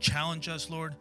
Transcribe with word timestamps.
challenge 0.00 0.48
us, 0.48 0.70
Lord. 0.70 0.96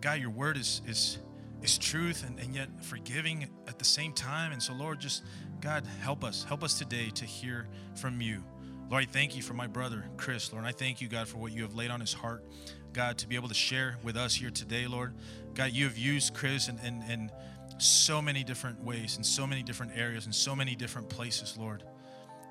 God, 0.00 0.20
your 0.20 0.30
word 0.30 0.56
is 0.56 0.82
is 0.86 1.18
is 1.62 1.78
truth 1.78 2.24
and, 2.26 2.38
and 2.38 2.54
yet 2.54 2.68
forgiving 2.84 3.48
at 3.66 3.78
the 3.78 3.84
same 3.84 4.12
time. 4.12 4.52
And 4.52 4.62
so, 4.62 4.72
Lord, 4.74 5.00
just 5.00 5.24
God, 5.60 5.86
help 6.00 6.22
us. 6.22 6.44
Help 6.44 6.62
us 6.62 6.78
today 6.78 7.10
to 7.14 7.24
hear 7.24 7.66
from 7.94 8.20
you. 8.20 8.44
Lord, 8.88 9.02
I 9.02 9.06
thank 9.06 9.34
you 9.34 9.42
for 9.42 9.54
my 9.54 9.66
brother, 9.66 10.04
Chris, 10.16 10.52
Lord. 10.52 10.64
I 10.64 10.72
thank 10.72 11.00
you, 11.00 11.08
God, 11.08 11.26
for 11.26 11.38
what 11.38 11.52
you 11.52 11.62
have 11.62 11.74
laid 11.74 11.90
on 11.90 11.98
his 11.98 12.12
heart, 12.12 12.44
God, 12.92 13.18
to 13.18 13.26
be 13.26 13.34
able 13.34 13.48
to 13.48 13.54
share 13.54 13.96
with 14.04 14.16
us 14.16 14.34
here 14.34 14.50
today, 14.50 14.86
Lord. 14.86 15.14
God, 15.54 15.72
you 15.72 15.84
have 15.86 15.98
used 15.98 16.34
Chris 16.34 16.68
in, 16.68 16.78
in, 16.80 17.02
in 17.10 17.32
so 17.78 18.22
many 18.22 18.44
different 18.44 18.82
ways, 18.84 19.16
in 19.16 19.24
so 19.24 19.44
many 19.44 19.62
different 19.62 19.92
areas, 19.96 20.26
in 20.26 20.32
so 20.32 20.54
many 20.54 20.76
different 20.76 21.08
places, 21.08 21.56
Lord. 21.58 21.82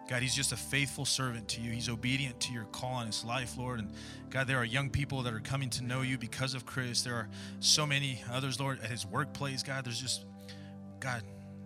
God, 0.07 0.21
he's 0.21 0.35
just 0.35 0.51
a 0.51 0.57
faithful 0.57 1.03
servant 1.03 1.47
to 1.49 1.61
you. 1.61 1.71
He's 1.71 1.89
obedient 1.89 2.39
to 2.41 2.53
your 2.53 2.65
call 2.65 2.93
on 2.93 3.07
his 3.07 3.25
life, 3.25 3.57
Lord. 3.57 3.79
And 3.79 3.91
God, 4.29 4.47
there 4.47 4.57
are 4.57 4.65
young 4.65 4.89
people 4.89 5.23
that 5.23 5.33
are 5.33 5.39
coming 5.39 5.69
to 5.71 5.83
know 5.83 6.01
you 6.01 6.17
because 6.17 6.53
of 6.53 6.65
Chris. 6.65 7.01
There 7.01 7.15
are 7.15 7.27
so 7.59 7.87
many 7.87 8.21
others, 8.31 8.59
Lord, 8.59 8.79
at 8.83 8.91
his 8.91 9.05
workplace. 9.05 9.63
God, 9.63 9.83
there's 9.83 9.99
just, 9.99 10.25
God, 10.99 11.23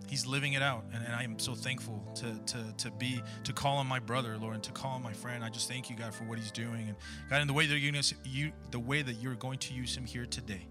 he's 0.08 0.24
living 0.24 0.54
it 0.54 0.62
out. 0.62 0.84
And, 0.94 1.04
and 1.04 1.14
I 1.14 1.22
am 1.22 1.38
so 1.38 1.54
thankful 1.54 2.02
to, 2.16 2.54
to, 2.54 2.74
to 2.78 2.90
be, 2.92 3.22
to 3.44 3.52
call 3.52 3.76
on 3.76 3.86
my 3.86 3.98
brother, 3.98 4.38
Lord, 4.38 4.54
and 4.54 4.64
to 4.64 4.72
call 4.72 4.92
on 4.92 5.02
my 5.02 5.12
friend. 5.12 5.44
I 5.44 5.50
just 5.50 5.68
thank 5.68 5.90
you, 5.90 5.96
God, 5.96 6.14
for 6.14 6.24
what 6.24 6.38
he's 6.38 6.50
doing. 6.50 6.88
And 6.88 6.96
God, 7.28 7.42
in 7.42 7.46
the 7.46 7.52
way 7.52 7.66
that 7.66 7.78
you're, 7.78 8.02
you, 8.24 8.52
the 8.70 8.80
way 8.80 9.02
that 9.02 9.14
you're 9.14 9.34
going 9.34 9.58
to 9.58 9.74
use 9.74 9.94
him 9.94 10.06
here 10.06 10.24
today, 10.24 10.66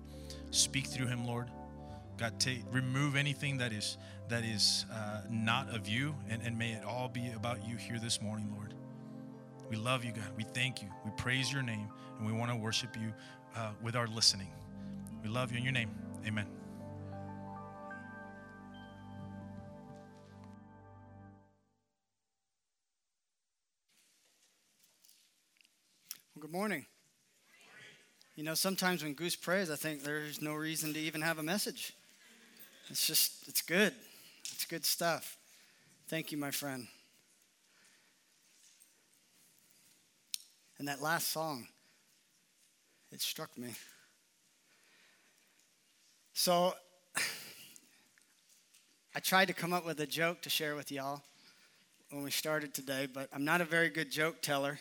speak 0.50 0.88
through 0.88 1.08
him, 1.08 1.24
Lord. 1.24 1.50
God, 2.18 2.40
take, 2.40 2.64
remove 2.72 3.16
anything 3.16 3.60
that 3.60 3.72
is 3.72 3.98
that 4.30 4.46
is 4.46 4.86
uh, 4.94 5.22
not 5.30 5.74
of 5.76 5.88
you, 5.88 6.16
and, 6.30 6.42
and 6.44 6.58
may 6.58 6.72
it 6.72 6.84
all 6.84 7.10
be 7.10 7.32
about 7.36 7.68
you 7.68 7.76
here 7.76 8.00
this 8.00 8.22
morning, 8.22 8.54
Lord. 8.56 8.76
We 9.70 9.76
love 9.76 10.06
you, 10.06 10.12
God. 10.12 10.32
We 10.38 10.44
thank 10.44 10.82
you. 10.82 10.88
We 11.04 11.12
praise 11.18 11.52
your 11.52 11.64
name, 11.64 11.90
and 12.18 12.28
we 12.28 12.32
want 12.32 12.52
to 12.52 12.58
worship 12.58 12.96
you 12.96 13.12
uh, 13.56 13.72
with 13.82 13.96
our 13.96 14.08
listening. 14.08 14.48
We 15.24 15.30
love 15.30 15.52
you 15.52 15.58
in 15.58 15.64
your 15.64 15.74
name. 15.74 15.90
Amen. 16.28 16.46
Good 26.40 26.52
morning. 26.52 26.86
You 28.36 28.44
know, 28.44 28.54
sometimes 28.54 29.04
when 29.04 29.14
Goose 29.14 29.36
prays, 29.36 29.70
I 29.70 29.76
think 29.76 30.04
there's 30.04 30.42
no 30.42 30.54
reason 30.54 30.94
to 30.94 31.00
even 31.00 31.22
have 31.22 31.40
a 31.40 31.44
message. 31.44 31.94
It's 32.90 33.06
just, 33.06 33.48
it's 33.48 33.62
good. 33.62 33.94
It's 34.52 34.66
good 34.66 34.86
stuff. 34.86 35.38
Thank 36.08 36.32
you, 36.32 36.38
my 36.38 36.52
friend. 36.52 36.88
And 40.78 40.88
that 40.88 41.02
last 41.02 41.30
song, 41.30 41.68
it 43.12 43.22
struck 43.22 43.58
me. 43.58 43.74
So 46.34 46.74
I 49.16 49.20
tried 49.20 49.50
to 49.50 49.54
come 49.54 49.74
up 49.74 49.86
with 49.86 50.00
a 50.00 50.08
joke 50.08 50.42
to 50.44 50.50
share 50.50 50.76
with 50.76 50.92
y'all 50.92 51.22
when 52.12 52.24
we 52.24 52.32
started 52.32 52.74
today, 52.74 53.08
but 53.14 53.30
I'm 53.34 53.46
not 53.46 53.62
a 53.62 53.66
very 53.66 53.90
good 53.90 54.12
joke 54.12 54.42
teller. 54.42 54.80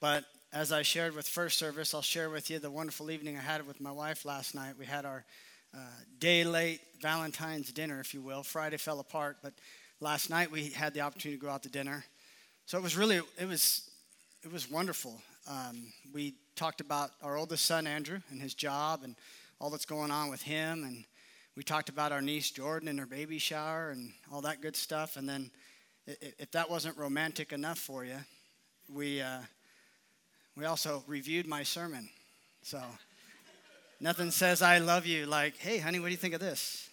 But 0.00 0.24
as 0.52 0.72
I 0.72 0.82
shared 0.82 1.14
with 1.14 1.28
first 1.28 1.58
service, 1.58 1.94
I'll 1.94 2.02
share 2.02 2.30
with 2.30 2.50
you 2.50 2.58
the 2.58 2.70
wonderful 2.70 3.10
evening 3.10 3.36
I 3.36 3.40
had 3.40 3.66
with 3.66 3.80
my 3.80 3.92
wife 3.92 4.24
last 4.24 4.54
night. 4.54 4.74
We 4.78 4.86
had 4.86 5.04
our 5.04 5.24
uh, 5.74 5.78
day 6.18 6.44
late 6.44 6.80
Valentine's 7.00 7.72
dinner, 7.72 8.00
if 8.00 8.12
you 8.14 8.20
will. 8.20 8.42
Friday 8.42 8.76
fell 8.76 9.00
apart, 9.00 9.38
but 9.42 9.54
last 10.00 10.30
night 10.30 10.50
we 10.50 10.70
had 10.70 10.94
the 10.94 11.00
opportunity 11.00 11.38
to 11.38 11.44
go 11.44 11.50
out 11.50 11.62
to 11.62 11.68
dinner. 11.68 12.04
So 12.66 12.78
it 12.78 12.82
was 12.82 12.96
really, 12.96 13.20
it 13.38 13.46
was, 13.48 13.90
it 14.42 14.52
was 14.52 14.70
wonderful. 14.70 15.20
Um, 15.48 15.92
we 16.12 16.34
talked 16.56 16.80
about 16.80 17.10
our 17.22 17.36
oldest 17.36 17.64
son, 17.64 17.86
Andrew, 17.86 18.20
and 18.30 18.40
his 18.40 18.54
job 18.54 19.00
and 19.02 19.16
all 19.60 19.70
that's 19.70 19.86
going 19.86 20.10
on 20.10 20.30
with 20.30 20.42
him. 20.42 20.84
And 20.84 21.04
we 21.56 21.62
talked 21.62 21.88
about 21.88 22.12
our 22.12 22.22
niece, 22.22 22.50
Jordan, 22.50 22.88
and 22.88 22.98
her 22.98 23.06
baby 23.06 23.38
shower 23.38 23.90
and 23.90 24.12
all 24.32 24.40
that 24.42 24.60
good 24.60 24.76
stuff. 24.76 25.16
And 25.16 25.28
then 25.28 25.50
if 26.06 26.50
that 26.52 26.70
wasn't 26.70 26.96
romantic 26.96 27.52
enough 27.52 27.78
for 27.78 28.04
you, 28.04 28.18
we, 28.88 29.20
uh, 29.20 29.40
we 30.56 30.64
also 30.64 31.04
reviewed 31.06 31.46
my 31.46 31.62
sermon. 31.62 32.08
So 32.62 32.82
Nothing 34.02 34.30
says 34.30 34.62
I 34.62 34.78
love 34.78 35.04
you 35.04 35.26
like, 35.26 35.58
hey, 35.58 35.76
honey, 35.76 36.00
what 36.00 36.06
do 36.06 36.12
you 36.12 36.16
think 36.16 36.32
of 36.32 36.40
this? 36.40 36.88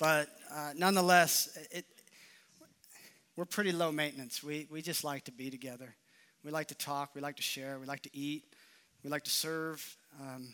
But 0.00 0.28
uh, 0.52 0.72
nonetheless, 0.76 1.56
it, 1.70 1.86
we're 3.36 3.44
pretty 3.44 3.70
low 3.70 3.92
maintenance. 3.92 4.42
We, 4.42 4.66
we 4.68 4.82
just 4.82 5.04
like 5.04 5.24
to 5.26 5.32
be 5.32 5.50
together. 5.50 5.94
We 6.42 6.50
like 6.50 6.66
to 6.68 6.74
talk. 6.74 7.14
We 7.14 7.20
like 7.20 7.36
to 7.36 7.42
share. 7.42 7.78
We 7.78 7.86
like 7.86 8.02
to 8.02 8.10
eat. 8.16 8.42
We 9.04 9.10
like 9.10 9.22
to 9.22 9.30
serve. 9.30 9.96
Um, 10.20 10.52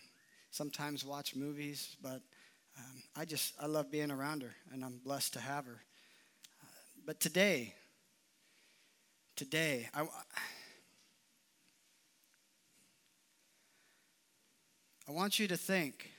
sometimes 0.51 1.07
watch 1.07 1.35
movies. 1.35 1.97
But 2.03 2.21
um, 2.77 3.03
I 3.17 3.25
just, 3.25 3.55
I 3.59 3.65
love 3.65 3.91
being 3.91 4.11
around 4.11 4.43
her, 4.43 4.55
and 4.75 4.85
I'm 4.85 5.01
blessed 5.03 5.33
to 5.35 5.41
have 5.41 5.65
her. 5.65 5.81
Uh, 6.63 6.67
but 7.07 7.19
today, 7.19 7.73
today, 9.37 9.89
I, 9.95 10.03
I 15.07 15.13
want 15.13 15.39
you 15.39 15.47
to 15.49 15.57
think 15.57 16.11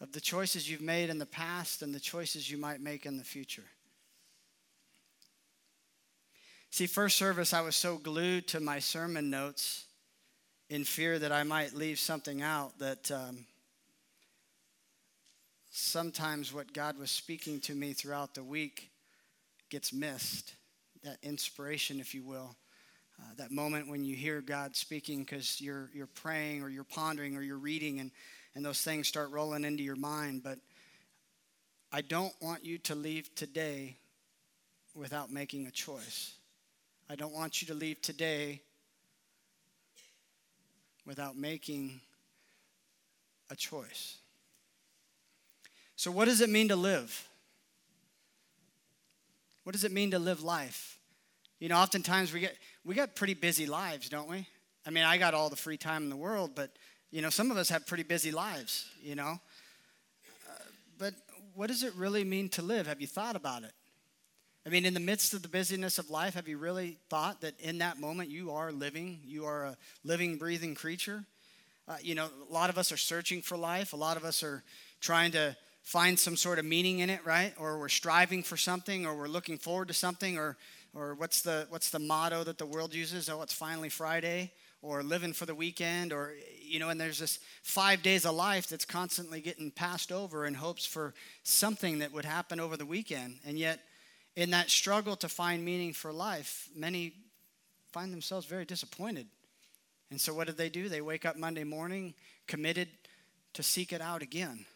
of 0.00 0.12
the 0.12 0.20
choices 0.20 0.70
you've 0.70 0.80
made 0.80 1.10
in 1.10 1.18
the 1.18 1.26
past 1.26 1.82
and 1.82 1.94
the 1.94 2.00
choices 2.00 2.50
you 2.50 2.58
might 2.58 2.80
make 2.80 3.06
in 3.06 3.18
the 3.18 3.24
future. 3.24 3.64
See, 6.70 6.86
first 6.86 7.16
service, 7.16 7.54
I 7.54 7.60
was 7.60 7.76
so 7.76 7.96
glued 7.96 8.46
to 8.48 8.60
my 8.60 8.78
sermon 8.78 9.30
notes 9.30 9.86
in 10.68 10.84
fear 10.84 11.18
that 11.18 11.32
I 11.32 11.42
might 11.42 11.72
leave 11.72 11.98
something 11.98 12.42
out 12.42 12.78
that 12.78 13.10
um, 13.10 13.46
sometimes 15.70 16.52
what 16.52 16.72
God 16.72 16.98
was 16.98 17.10
speaking 17.10 17.60
to 17.60 17.74
me 17.74 17.92
throughout 17.92 18.34
the 18.34 18.44
week 18.44 18.90
gets 19.70 19.92
missed. 19.92 20.54
That 21.04 21.18
inspiration, 21.22 22.00
if 22.00 22.14
you 22.14 22.22
will. 22.22 22.56
Uh, 23.20 23.24
that 23.36 23.50
moment 23.50 23.88
when 23.88 24.04
you 24.04 24.14
hear 24.14 24.40
God 24.40 24.76
speaking 24.76 25.20
because 25.20 25.60
you're, 25.60 25.90
you're 25.92 26.06
praying 26.06 26.62
or 26.62 26.68
you're 26.68 26.84
pondering 26.84 27.36
or 27.36 27.42
you're 27.42 27.58
reading 27.58 27.98
and, 28.00 28.10
and 28.54 28.64
those 28.64 28.80
things 28.80 29.08
start 29.08 29.30
rolling 29.30 29.64
into 29.64 29.82
your 29.82 29.96
mind. 29.96 30.42
But 30.42 30.58
I 31.90 32.00
don't 32.02 32.34
want 32.40 32.64
you 32.64 32.78
to 32.78 32.94
leave 32.94 33.34
today 33.34 33.96
without 34.94 35.32
making 35.32 35.66
a 35.66 35.70
choice. 35.70 36.34
I 37.10 37.16
don't 37.16 37.32
want 37.32 37.62
you 37.62 37.68
to 37.68 37.74
leave 37.74 38.00
today 38.02 38.60
without 41.06 41.36
making 41.36 42.00
a 43.50 43.56
choice. 43.56 44.18
So, 45.96 46.10
what 46.10 46.26
does 46.26 46.40
it 46.40 46.50
mean 46.50 46.68
to 46.68 46.76
live? 46.76 47.26
What 49.64 49.72
does 49.72 49.84
it 49.84 49.92
mean 49.92 50.10
to 50.12 50.18
live 50.18 50.42
life? 50.42 50.98
You 51.58 51.68
know, 51.68 51.76
oftentimes 51.76 52.32
we 52.32 52.40
get 52.40 52.56
we 52.88 52.94
got 52.94 53.14
pretty 53.14 53.34
busy 53.34 53.66
lives, 53.66 54.08
don't 54.08 54.30
we? 54.30 54.46
I 54.86 54.90
mean, 54.90 55.04
I 55.04 55.18
got 55.18 55.34
all 55.34 55.50
the 55.50 55.56
free 55.56 55.76
time 55.76 56.04
in 56.04 56.08
the 56.08 56.16
world, 56.16 56.52
but 56.54 56.70
you 57.10 57.20
know, 57.20 57.28
some 57.28 57.50
of 57.50 57.58
us 57.58 57.68
have 57.68 57.86
pretty 57.86 58.02
busy 58.02 58.30
lives, 58.30 58.86
you 59.02 59.14
know. 59.14 59.38
Uh, 60.48 60.62
but 60.98 61.12
what 61.54 61.66
does 61.66 61.82
it 61.82 61.94
really 61.96 62.24
mean 62.24 62.48
to 62.50 62.62
live? 62.62 62.86
Have 62.86 63.02
you 63.02 63.06
thought 63.06 63.36
about 63.36 63.62
it? 63.62 63.72
I 64.66 64.70
mean, 64.70 64.86
in 64.86 64.94
the 64.94 65.00
midst 65.00 65.34
of 65.34 65.42
the 65.42 65.48
busyness 65.48 65.98
of 65.98 66.08
life, 66.08 66.32
have 66.32 66.48
you 66.48 66.56
really 66.56 66.96
thought 67.10 67.42
that 67.42 67.60
in 67.60 67.76
that 67.78 68.00
moment 68.00 68.30
you 68.30 68.52
are 68.52 68.72
living? 68.72 69.20
You 69.22 69.44
are 69.44 69.64
a 69.64 69.76
living, 70.02 70.38
breathing 70.38 70.74
creature? 70.74 71.24
Uh, 71.86 71.96
you 72.02 72.14
know, 72.14 72.30
a 72.48 72.52
lot 72.52 72.70
of 72.70 72.78
us 72.78 72.90
are 72.90 72.96
searching 72.96 73.42
for 73.42 73.58
life. 73.58 73.92
A 73.92 73.96
lot 73.96 74.16
of 74.16 74.24
us 74.24 74.42
are 74.42 74.64
trying 75.02 75.32
to 75.32 75.54
find 75.82 76.18
some 76.18 76.36
sort 76.36 76.58
of 76.58 76.64
meaning 76.64 77.00
in 77.00 77.10
it, 77.10 77.20
right? 77.26 77.52
Or 77.58 77.78
we're 77.78 77.90
striving 77.90 78.42
for 78.42 78.56
something, 78.56 79.04
or 79.04 79.14
we're 79.14 79.28
looking 79.28 79.58
forward 79.58 79.88
to 79.88 79.94
something, 79.94 80.38
or 80.38 80.56
or 80.98 81.14
what's 81.14 81.42
the 81.42 81.66
what's 81.70 81.90
the 81.90 81.98
motto 81.98 82.42
that 82.44 82.58
the 82.58 82.66
world 82.66 82.92
uses? 82.92 83.28
Oh, 83.28 83.42
it's 83.42 83.52
finally 83.52 83.88
Friday, 83.88 84.50
or 84.82 85.02
living 85.02 85.32
for 85.32 85.46
the 85.46 85.54
weekend, 85.54 86.12
or 86.12 86.32
you 86.60 86.80
know, 86.80 86.88
and 86.88 87.00
there's 87.00 87.20
this 87.20 87.38
five 87.62 88.02
days 88.02 88.26
of 88.26 88.34
life 88.34 88.66
that's 88.66 88.84
constantly 88.84 89.40
getting 89.40 89.70
passed 89.70 90.10
over 90.10 90.44
in 90.44 90.54
hopes 90.54 90.84
for 90.84 91.14
something 91.44 92.00
that 92.00 92.12
would 92.12 92.24
happen 92.24 92.58
over 92.58 92.76
the 92.76 92.86
weekend. 92.86 93.36
And 93.46 93.58
yet, 93.58 93.80
in 94.36 94.50
that 94.50 94.70
struggle 94.70 95.16
to 95.16 95.28
find 95.28 95.64
meaning 95.64 95.92
for 95.92 96.12
life, 96.12 96.68
many 96.74 97.12
find 97.92 98.12
themselves 98.12 98.46
very 98.46 98.64
disappointed. 98.64 99.26
And 100.10 100.20
so, 100.20 100.34
what 100.34 100.48
do 100.48 100.52
they 100.52 100.68
do? 100.68 100.88
They 100.88 101.00
wake 101.00 101.24
up 101.24 101.36
Monday 101.36 101.64
morning 101.64 102.14
committed 102.46 102.88
to 103.54 103.62
seek 103.62 103.92
it 103.92 104.00
out 104.00 104.22
again. 104.22 104.66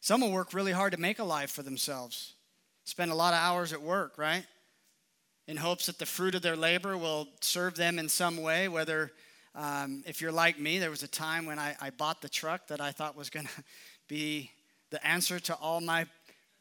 Some 0.00 0.20
will 0.20 0.32
work 0.32 0.52
really 0.52 0.72
hard 0.72 0.92
to 0.92 1.00
make 1.00 1.18
a 1.18 1.24
life 1.24 1.50
for 1.50 1.62
themselves, 1.62 2.34
spend 2.84 3.10
a 3.10 3.14
lot 3.14 3.34
of 3.34 3.40
hours 3.40 3.72
at 3.72 3.82
work, 3.82 4.18
right? 4.18 4.44
In 5.48 5.56
hopes 5.56 5.86
that 5.86 5.98
the 5.98 6.06
fruit 6.06 6.34
of 6.34 6.42
their 6.42 6.56
labor 6.56 6.96
will 6.96 7.28
serve 7.40 7.76
them 7.76 7.98
in 7.98 8.08
some 8.08 8.36
way. 8.36 8.68
Whether, 8.68 9.12
um, 9.54 10.02
if 10.06 10.20
you're 10.20 10.32
like 10.32 10.58
me, 10.58 10.78
there 10.78 10.90
was 10.90 11.02
a 11.02 11.08
time 11.08 11.46
when 11.46 11.58
I, 11.58 11.76
I 11.80 11.90
bought 11.90 12.20
the 12.20 12.28
truck 12.28 12.66
that 12.68 12.80
I 12.80 12.92
thought 12.92 13.16
was 13.16 13.30
going 13.30 13.46
to 13.56 13.62
be 14.08 14.50
the 14.90 15.04
answer 15.06 15.38
to 15.40 15.54
all 15.54 15.80
my 15.80 16.06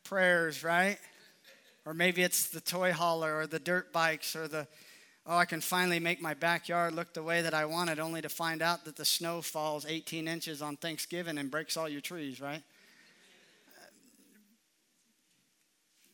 prayers, 0.03 0.63
right? 0.63 0.97
Or 1.85 1.93
maybe 1.93 2.23
it's 2.23 2.49
the 2.49 2.61
toy 2.61 2.91
hauler 2.91 3.37
or 3.37 3.47
the 3.47 3.59
dirt 3.59 3.91
bikes 3.93 4.35
or 4.35 4.47
the 4.47 4.67
oh, 5.27 5.37
I 5.37 5.45
can 5.45 5.61
finally 5.61 5.99
make 5.99 6.21
my 6.21 6.33
backyard 6.33 6.93
look 6.93 7.13
the 7.13 7.23
way 7.23 7.41
that 7.41 7.53
I 7.53 7.65
wanted, 7.65 7.99
only 7.99 8.21
to 8.21 8.29
find 8.29 8.61
out 8.61 8.85
that 8.85 8.95
the 8.95 9.05
snow 9.05 9.41
falls 9.41 9.85
18 9.85 10.27
inches 10.27 10.61
on 10.61 10.77
Thanksgiving 10.77 11.37
and 11.37 11.49
breaks 11.49 11.77
all 11.77 11.89
your 11.89 12.01
trees, 12.01 12.39
right? 12.39 12.61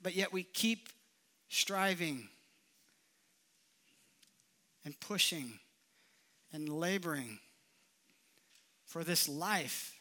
But 0.01 0.15
yet 0.15 0.33
we 0.33 0.43
keep 0.43 0.89
striving 1.49 2.29
and 4.85 4.99
pushing 4.99 5.59
and 6.53 6.69
laboring 6.69 7.39
for 8.85 9.03
this 9.03 9.29
life 9.29 9.93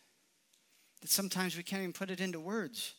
that 1.01 1.11
sometimes 1.11 1.57
we 1.57 1.63
can't 1.63 1.83
even 1.83 1.93
put 1.93 2.11
it 2.11 2.21
into 2.21 2.41
words. 2.41 2.95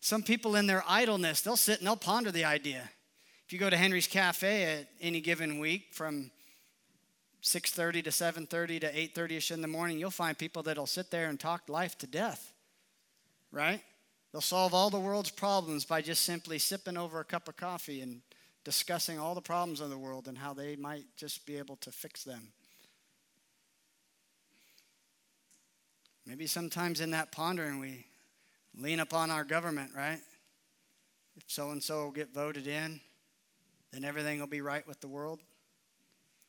Some 0.00 0.22
people 0.22 0.56
in 0.56 0.66
their 0.66 0.82
idleness, 0.88 1.42
they'll 1.42 1.56
sit 1.56 1.78
and 1.78 1.86
they'll 1.86 1.96
ponder 1.96 2.30
the 2.30 2.44
idea. 2.44 2.88
If 3.46 3.52
you 3.52 3.58
go 3.58 3.68
to 3.68 3.76
Henry's 3.76 4.06
Cafe 4.06 4.64
at 4.64 4.88
any 5.00 5.20
given 5.20 5.58
week 5.58 5.92
from 5.92 6.30
6:30 7.42 8.02
to 8.04 8.10
7:30 8.10 8.80
to 8.80 8.92
8:30ish 8.92 9.50
in 9.50 9.60
the 9.60 9.68
morning, 9.68 9.98
you'll 9.98 10.10
find 10.10 10.38
people 10.38 10.62
that'll 10.62 10.86
sit 10.86 11.10
there 11.10 11.28
and 11.28 11.38
talk 11.38 11.68
life 11.68 11.98
to 11.98 12.06
death. 12.06 12.52
Right? 13.50 13.82
They'll 14.32 14.40
solve 14.40 14.72
all 14.72 14.90
the 14.90 15.00
world's 15.00 15.30
problems 15.30 15.84
by 15.84 16.02
just 16.02 16.24
simply 16.24 16.58
sipping 16.58 16.96
over 16.96 17.18
a 17.20 17.24
cup 17.24 17.48
of 17.48 17.56
coffee 17.56 18.00
and 18.00 18.22
discussing 18.64 19.18
all 19.18 19.34
the 19.34 19.40
problems 19.40 19.80
of 19.80 19.90
the 19.90 19.98
world 19.98 20.28
and 20.28 20.36
how 20.36 20.52
they 20.52 20.76
might 20.76 21.04
just 21.16 21.46
be 21.46 21.56
able 21.56 21.76
to 21.76 21.90
fix 21.90 22.24
them. 22.24 22.52
Maybe 26.26 26.46
sometimes 26.46 27.00
in 27.00 27.10
that 27.12 27.32
pondering 27.32 27.78
we 27.80 28.06
lean 28.76 29.00
upon 29.00 29.30
our 29.30 29.44
government, 29.44 29.92
right? 29.96 30.20
If 31.36 31.44
so 31.46 31.70
and 31.70 31.82
so 31.82 32.04
will 32.04 32.10
get 32.10 32.34
voted 32.34 32.66
in, 32.66 33.00
then 33.92 34.04
everything 34.04 34.38
will 34.38 34.46
be 34.46 34.60
right 34.60 34.86
with 34.86 35.00
the 35.00 35.08
world. 35.08 35.40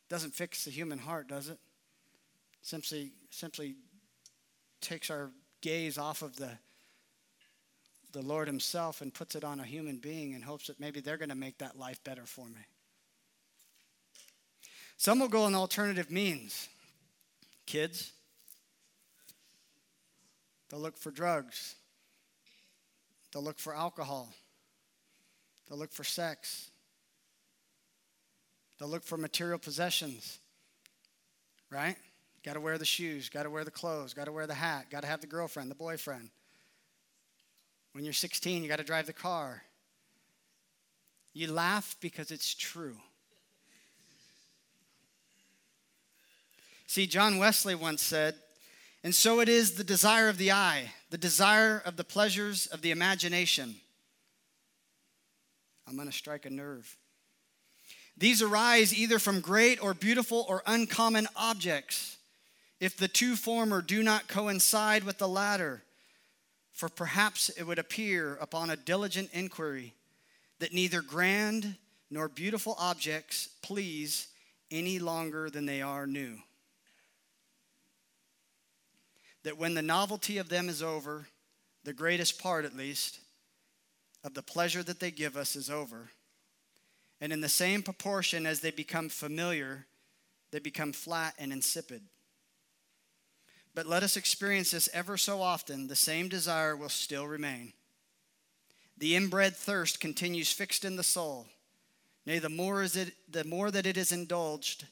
Doesn't 0.10 0.36
fix 0.36 0.66
the 0.66 0.72
human 0.72 1.00
heart, 1.00 1.28
does 1.30 1.48
it? 1.50 1.58
Simply, 2.62 3.14
simply 3.30 3.76
takes 4.82 5.10
our 5.10 5.32
gaze 5.62 5.98
off 5.98 6.22
of 6.22 6.36
the 6.36 6.52
the 8.12 8.22
Lord 8.22 8.48
Himself 8.48 9.02
and 9.02 9.14
puts 9.14 9.36
it 9.36 9.44
on 9.44 9.60
a 9.60 9.66
human 9.66 9.98
being 9.98 10.34
in 10.34 10.42
hopes 10.42 10.68
that 10.68 10.80
maybe 10.80 11.00
they're 11.00 11.18
going 11.18 11.30
to 11.30 11.36
make 11.36 11.58
that 11.60 11.78
life 11.78 12.04
better 12.04 12.26
for 12.26 12.46
me. 12.48 12.62
Some 14.98 15.20
will 15.20 15.28
go 15.28 15.48
in 15.48 15.56
alternative 15.56 16.12
means. 16.12 16.70
Kids, 17.66 18.12
they'll 20.70 20.80
look 20.80 20.98
for 20.98 21.12
drugs, 21.12 21.76
They'll 23.32 23.44
look 23.44 23.60
for 23.60 23.74
alcohol. 23.74 24.34
They'll 25.68 25.78
look 25.78 25.94
for 25.94 26.04
sex. 26.04 26.70
They'll 28.78 28.90
look 28.90 29.04
for 29.04 29.18
material 29.18 29.58
possessions. 29.58 30.40
Right? 31.70 31.96
Got 32.44 32.54
to 32.54 32.62
wear 32.62 32.78
the 32.78 32.86
shoes, 32.86 33.30
got 33.30 33.44
to 33.44 33.50
wear 33.50 33.64
the 33.64 33.72
clothes, 33.72 34.14
got 34.14 34.26
to 34.26 34.32
wear 34.32 34.48
the 34.48 34.54
hat, 34.54 34.88
got 34.90 35.02
to 35.02 35.08
have 35.08 35.22
the 35.22 35.28
girlfriend, 35.28 35.72
the 35.72 35.76
boyfriend. 35.76 36.30
When 37.94 38.04
you're 38.04 38.14
16, 38.14 38.64
you 38.64 38.70
got 38.70 38.78
to 38.78 38.84
drive 38.84 39.06
the 39.06 39.14
car. 39.14 39.64
You 41.34 41.52
laugh 41.52 41.96
because 42.00 42.32
it's 42.32 42.54
true. 42.54 42.98
See, 46.88 47.08
John 47.08 47.38
Wesley 47.38 47.76
once 47.76 48.04
said, 48.04 48.36
and 49.04 49.16
so 49.16 49.40
it 49.40 49.50
is 49.50 49.74
the 49.74 49.84
desire 49.84 50.30
of 50.30 50.38
the 50.38 50.52
eye, 50.52 50.92
the 51.10 51.18
desire 51.18 51.82
of 51.86 51.96
the 51.96 52.04
pleasures 52.04 52.68
of 52.68 52.82
the 52.82 52.92
imagination. 52.92 53.76
I'm 55.88 55.96
going 55.96 56.10
to 56.10 56.14
strike 56.14 56.46
a 56.46 56.50
nerve. 56.50 56.98
These 58.18 58.42
arise 58.42 58.94
either 58.94 59.20
from 59.20 59.40
great 59.40 59.82
or 59.82 59.94
beautiful 59.94 60.46
or 60.48 60.64
uncommon 60.66 61.28
objects, 61.36 62.18
if 62.80 62.98
the 62.98 63.08
two 63.08 63.36
former 63.36 63.82
do 63.82 64.04
not 64.04 64.28
coincide 64.28 65.04
with 65.04 65.18
the 65.18 65.28
latter. 65.28 65.84
For 66.72 66.90
perhaps 66.90 67.50
it 67.50 67.64
would 67.64 67.80
appear 67.80 68.38
upon 68.42 68.70
a 68.70 68.76
diligent 68.76 69.30
inquiry 69.34 69.94
that 70.60 70.74
neither 70.74 71.02
grand 71.02 71.76
nor 72.10 72.28
beautiful 72.28 72.76
objects 72.80 73.50
please 73.62 74.28
any 74.70 75.00
longer 75.00 75.50
than 75.50 75.66
they 75.66 75.82
are 75.82 76.08
new 76.08 76.38
that 79.44 79.58
when 79.58 79.74
the 79.74 79.82
novelty 79.82 80.38
of 80.38 80.50
them 80.50 80.70
is 80.70 80.84
over, 80.84 81.28
the 81.84 81.94
greatest 81.94 82.42
part 82.42 82.66
at 82.66 82.76
least, 82.76 83.20
of 84.24 84.34
the 84.34 84.44
pleasure 84.44 84.84
that 84.84 85.00
they 85.00 85.12
give 85.12 85.36
us 85.36 85.56
is 85.56 85.70
over. 85.70 86.12
And 87.20 87.34
in 87.34 87.42
the 87.42 87.50
same 87.50 87.82
proportion 87.82 88.46
as 88.46 88.60
they 88.60 88.72
become 88.72 89.10
familiar, 89.10 89.88
they 90.52 90.60
become 90.60 90.94
flat 90.94 91.34
and 91.40 91.52
insipid. 91.52 92.02
But 93.74 93.86
let 93.86 94.04
us 94.04 94.18
experience 94.18 94.72
this 94.72 94.90
ever 94.94 95.18
so 95.18 95.42
often, 95.42 95.88
the 95.88 95.96
same 95.96 96.28
desire 96.28 96.76
will 96.76 96.90
still 96.90 97.26
remain. 97.26 97.74
The 98.98 99.16
inbred 99.16 99.56
thirst 99.56 100.00
continues 100.00 100.52
fixed 100.52 100.84
in 100.84 100.96
the 100.96 101.04
soul. 101.04 101.48
Nay, 102.26 102.40
the 102.40 102.50
more, 102.50 102.84
is 102.84 102.96
it, 102.96 103.14
the 103.30 103.44
more 103.44 103.72
that 103.72 103.86
it 103.86 103.98
is 103.98 104.12
indulged, 104.12 104.86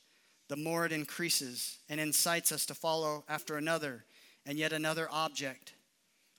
the 0.48 0.56
more 0.56 0.86
it 0.86 0.92
increases 0.92 1.78
and 1.90 2.00
incites 2.00 2.52
us 2.52 2.66
to 2.68 2.74
follow 2.74 3.24
after 3.30 3.58
another 3.58 4.06
and 4.46 4.58
yet 4.58 4.74
another 4.74 5.08
object, 5.12 5.74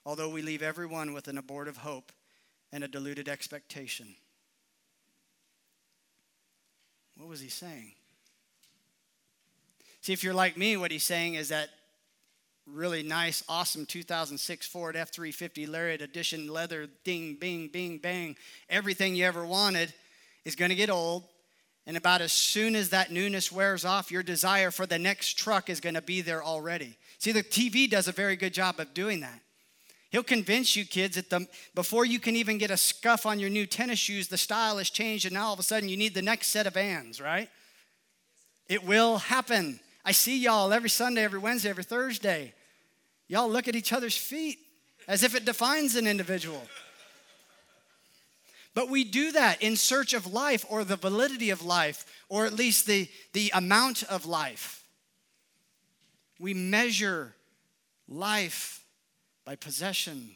although 0.04 0.28
we 0.28 0.42
leave 0.42 0.62
everyone 0.62 1.12
with 1.12 1.28
an 1.28 1.38
abortive 1.38 1.76
hope 1.78 2.10
and 2.72 2.82
a 2.82 2.88
deluded 2.88 3.28
expectation. 3.28 4.14
What 7.16 7.28
was 7.28 7.40
he 7.40 7.48
saying? 7.48 7.92
See, 10.00 10.12
if 10.12 10.24
you're 10.24 10.34
like 10.34 10.56
me, 10.56 10.76
what 10.76 10.90
he's 10.90 11.04
saying 11.04 11.34
is 11.34 11.50
that 11.50 11.68
really 12.72 13.02
nice, 13.02 13.42
awesome 13.48 13.86
2006 13.86 14.66
Ford 14.66 14.96
F 14.96 15.12
350 15.12 15.66
Lariat 15.66 16.02
Edition 16.02 16.48
leather, 16.48 16.88
ding, 17.04 17.34
bing, 17.34 17.68
bing, 17.68 17.98
bang, 17.98 18.36
everything 18.68 19.14
you 19.14 19.24
ever 19.24 19.44
wanted 19.44 19.92
is 20.44 20.54
going 20.54 20.70
to 20.70 20.74
get 20.74 20.90
old. 20.90 21.24
And 21.86 21.96
about 21.96 22.20
as 22.20 22.32
soon 22.32 22.76
as 22.76 22.90
that 22.90 23.10
newness 23.10 23.50
wears 23.50 23.84
off, 23.84 24.10
your 24.10 24.22
desire 24.22 24.70
for 24.70 24.86
the 24.86 24.98
next 24.98 25.38
truck 25.38 25.68
is 25.70 25.80
going 25.80 25.94
to 25.94 26.02
be 26.02 26.20
there 26.20 26.42
already. 26.42 26.96
See, 27.18 27.32
the 27.32 27.42
TV 27.42 27.90
does 27.90 28.06
a 28.06 28.12
very 28.12 28.36
good 28.36 28.54
job 28.54 28.78
of 28.78 28.94
doing 28.94 29.20
that. 29.20 29.40
He'll 30.10 30.22
convince 30.22 30.74
you 30.74 30.84
kids 30.84 31.16
that 31.16 31.30
the, 31.30 31.46
before 31.74 32.04
you 32.04 32.18
can 32.18 32.34
even 32.36 32.58
get 32.58 32.70
a 32.70 32.76
scuff 32.76 33.26
on 33.26 33.38
your 33.38 33.50
new 33.50 33.64
tennis 33.64 33.98
shoes, 33.98 34.28
the 34.28 34.38
style 34.38 34.78
has 34.78 34.90
changed, 34.90 35.24
and 35.24 35.34
now 35.34 35.46
all 35.46 35.52
of 35.52 35.60
a 35.60 35.62
sudden 35.62 35.88
you 35.88 35.96
need 35.96 36.14
the 36.14 36.22
next 36.22 36.48
set 36.48 36.66
of 36.66 36.74
Vans, 36.74 37.20
right? 37.20 37.48
It 38.68 38.84
will 38.84 39.18
happen. 39.18 39.78
I 40.04 40.12
see 40.12 40.38
y'all 40.38 40.72
every 40.72 40.90
Sunday, 40.90 41.22
every 41.22 41.38
Wednesday, 41.38 41.70
every 41.70 41.84
Thursday. 41.84 42.54
Y'all 43.30 43.48
look 43.48 43.68
at 43.68 43.76
each 43.76 43.92
other's 43.92 44.16
feet 44.16 44.58
as 45.06 45.22
if 45.22 45.36
it 45.36 45.44
defines 45.44 45.94
an 45.94 46.08
individual. 46.08 46.66
But 48.74 48.90
we 48.90 49.04
do 49.04 49.30
that 49.30 49.62
in 49.62 49.76
search 49.76 50.14
of 50.14 50.32
life 50.32 50.66
or 50.68 50.82
the 50.82 50.96
validity 50.96 51.50
of 51.50 51.64
life, 51.64 52.04
or 52.28 52.44
at 52.44 52.52
least 52.52 52.88
the, 52.88 53.08
the 53.32 53.52
amount 53.54 54.02
of 54.02 54.26
life. 54.26 54.82
We 56.40 56.54
measure 56.54 57.36
life 58.08 58.84
by 59.44 59.54
possession, 59.54 60.30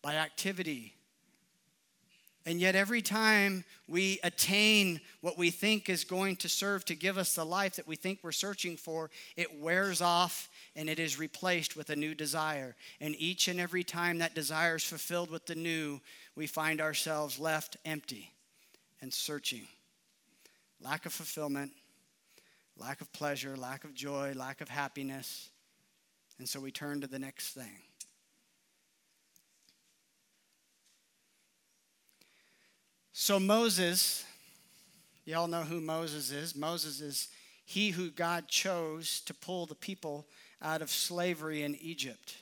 by 0.00 0.14
activity. 0.14 0.94
And 2.46 2.60
yet, 2.60 2.76
every 2.76 3.02
time 3.02 3.64
we 3.88 4.20
attain 4.22 5.00
what 5.22 5.36
we 5.36 5.50
think 5.50 5.88
is 5.88 6.04
going 6.04 6.36
to 6.36 6.48
serve 6.48 6.84
to 6.84 6.94
give 6.94 7.18
us 7.18 7.34
the 7.34 7.44
life 7.44 7.74
that 7.76 7.88
we 7.88 7.96
think 7.96 8.20
we're 8.22 8.30
searching 8.30 8.76
for, 8.76 9.10
it 9.36 9.60
wears 9.60 10.00
off 10.00 10.48
and 10.74 10.88
it 10.88 10.98
is 10.98 11.18
replaced 11.18 11.76
with 11.76 11.90
a 11.90 11.96
new 11.96 12.14
desire. 12.14 12.74
And 13.00 13.14
each 13.18 13.48
and 13.48 13.60
every 13.60 13.84
time 13.84 14.18
that 14.18 14.34
desire 14.34 14.76
is 14.76 14.84
fulfilled 14.84 15.30
with 15.30 15.46
the 15.46 15.54
new, 15.54 16.00
we 16.34 16.46
find 16.46 16.80
ourselves 16.80 17.38
left 17.38 17.76
empty 17.84 18.32
and 19.00 19.12
searching. 19.12 19.66
Lack 20.80 21.06
of 21.06 21.12
fulfillment, 21.12 21.72
lack 22.76 23.00
of 23.00 23.12
pleasure, 23.12 23.56
lack 23.56 23.84
of 23.84 23.94
joy, 23.94 24.32
lack 24.34 24.60
of 24.60 24.68
happiness. 24.68 25.50
And 26.38 26.48
so 26.48 26.58
we 26.58 26.70
turn 26.70 27.00
to 27.02 27.06
the 27.06 27.18
next 27.18 27.52
thing. 27.52 27.82
So 33.12 33.38
Moses, 33.38 34.24
y'all 35.24 35.46
know 35.46 35.62
who 35.62 35.80
Moses 35.80 36.32
is. 36.32 36.56
Moses 36.56 37.00
is 37.00 37.28
he 37.64 37.90
who 37.90 38.10
God 38.10 38.48
chose 38.48 39.20
to 39.26 39.34
pull 39.34 39.66
the 39.66 39.74
people 39.74 40.26
out 40.62 40.82
of 40.82 40.90
slavery 40.90 41.62
in 41.62 41.76
Egypt. 41.76 42.36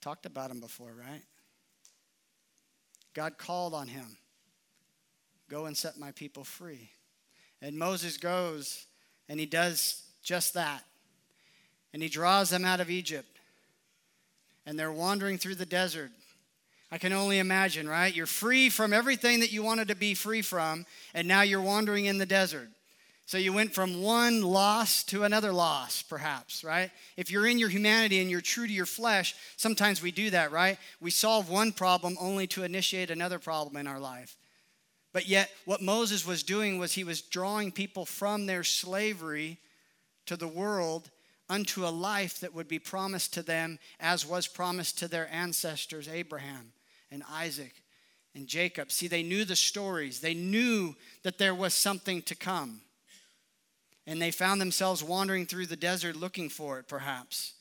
Talked 0.00 0.26
about 0.26 0.50
him 0.50 0.60
before, 0.60 0.92
right? 0.92 1.22
God 3.14 3.36
called 3.38 3.74
on 3.74 3.88
him 3.88 4.16
Go 5.52 5.66
and 5.66 5.76
set 5.76 5.98
my 5.98 6.12
people 6.12 6.44
free. 6.44 6.88
And 7.60 7.78
Moses 7.78 8.16
goes 8.16 8.86
and 9.28 9.38
he 9.38 9.44
does 9.44 10.02
just 10.22 10.54
that. 10.54 10.82
And 11.92 12.02
he 12.02 12.08
draws 12.08 12.48
them 12.48 12.64
out 12.64 12.80
of 12.80 12.88
Egypt. 12.88 13.36
And 14.64 14.78
they're 14.78 14.90
wandering 14.90 15.36
through 15.36 15.56
the 15.56 15.66
desert. 15.66 16.10
I 16.90 16.96
can 16.96 17.12
only 17.12 17.38
imagine, 17.38 17.86
right? 17.86 18.14
You're 18.14 18.24
free 18.24 18.70
from 18.70 18.94
everything 18.94 19.40
that 19.40 19.52
you 19.52 19.62
wanted 19.62 19.88
to 19.88 19.94
be 19.94 20.14
free 20.14 20.40
from, 20.40 20.86
and 21.12 21.28
now 21.28 21.42
you're 21.42 21.60
wandering 21.60 22.06
in 22.06 22.16
the 22.16 22.26
desert. 22.26 22.68
So 23.24 23.38
you 23.38 23.52
went 23.52 23.72
from 23.72 24.02
one 24.02 24.42
loss 24.42 25.04
to 25.04 25.24
another 25.24 25.52
loss, 25.52 26.02
perhaps, 26.02 26.64
right? 26.64 26.90
If 27.16 27.30
you're 27.30 27.46
in 27.46 27.58
your 27.58 27.68
humanity 27.68 28.20
and 28.20 28.30
you're 28.30 28.40
true 28.40 28.66
to 28.66 28.72
your 28.72 28.86
flesh, 28.86 29.34
sometimes 29.56 30.02
we 30.02 30.10
do 30.10 30.30
that, 30.30 30.52
right? 30.52 30.76
We 31.00 31.10
solve 31.10 31.48
one 31.48 31.72
problem 31.72 32.16
only 32.20 32.46
to 32.48 32.64
initiate 32.64 33.10
another 33.10 33.38
problem 33.38 33.76
in 33.76 33.86
our 33.86 34.00
life. 34.00 34.36
But 35.12 35.28
yet, 35.28 35.50
what 35.66 35.82
Moses 35.82 36.26
was 36.26 36.42
doing 36.42 36.78
was 36.78 36.92
he 36.92 37.04
was 37.04 37.22
drawing 37.22 37.70
people 37.70 38.04
from 38.04 38.46
their 38.46 38.64
slavery 38.64 39.58
to 40.26 40.36
the 40.36 40.48
world 40.48 41.10
unto 41.48 41.86
a 41.86 41.88
life 41.88 42.40
that 42.40 42.54
would 42.54 42.68
be 42.68 42.78
promised 42.78 43.34
to 43.34 43.42
them 43.42 43.78
as 44.00 44.26
was 44.26 44.46
promised 44.46 44.98
to 44.98 45.08
their 45.08 45.28
ancestors, 45.30 46.08
Abraham 46.08 46.72
and 47.10 47.22
Isaac 47.30 47.82
and 48.34 48.46
Jacob. 48.46 48.90
See, 48.90 49.06
they 49.06 49.22
knew 49.22 49.44
the 49.44 49.56
stories, 49.56 50.20
they 50.20 50.34
knew 50.34 50.94
that 51.22 51.38
there 51.38 51.54
was 51.54 51.74
something 51.74 52.22
to 52.22 52.34
come. 52.34 52.80
And 54.06 54.20
they 54.20 54.30
found 54.30 54.60
themselves 54.60 55.02
wandering 55.02 55.46
through 55.46 55.66
the 55.66 55.76
desert 55.76 56.16
looking 56.16 56.48
for 56.48 56.78
it, 56.78 56.88
perhaps. 56.88 57.54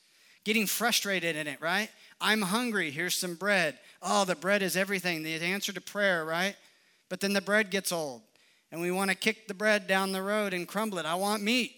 Getting 0.44 0.66
frustrated 0.66 1.36
in 1.36 1.48
it, 1.48 1.62
right? 1.62 1.90
I'm 2.20 2.42
hungry. 2.42 2.90
Here's 2.90 3.16
some 3.16 3.36
bread. 3.36 3.78
Oh, 4.02 4.26
the 4.26 4.36
bread 4.36 4.64
is 4.64 4.76
everything, 4.76 5.22
the 5.22 5.36
answer 5.36 5.72
to 5.72 5.82
prayer, 5.82 6.26
right? 6.26 6.56
But 7.10 7.20
then 7.20 7.34
the 7.34 7.42
bread 7.42 7.70
gets 7.70 7.92
old, 7.92 8.22
and 8.72 8.82
we 8.82 8.90
want 8.90 9.12
to 9.12 9.16
kick 9.16 9.48
the 9.48 9.54
bread 9.54 9.86
down 9.86 10.12
the 10.12 10.22
road 10.22 10.54
and 10.54 10.68
crumble 10.68 10.98
it. 10.98 11.06
I 11.06 11.16
want 11.16 11.44
meat. 11.44 11.76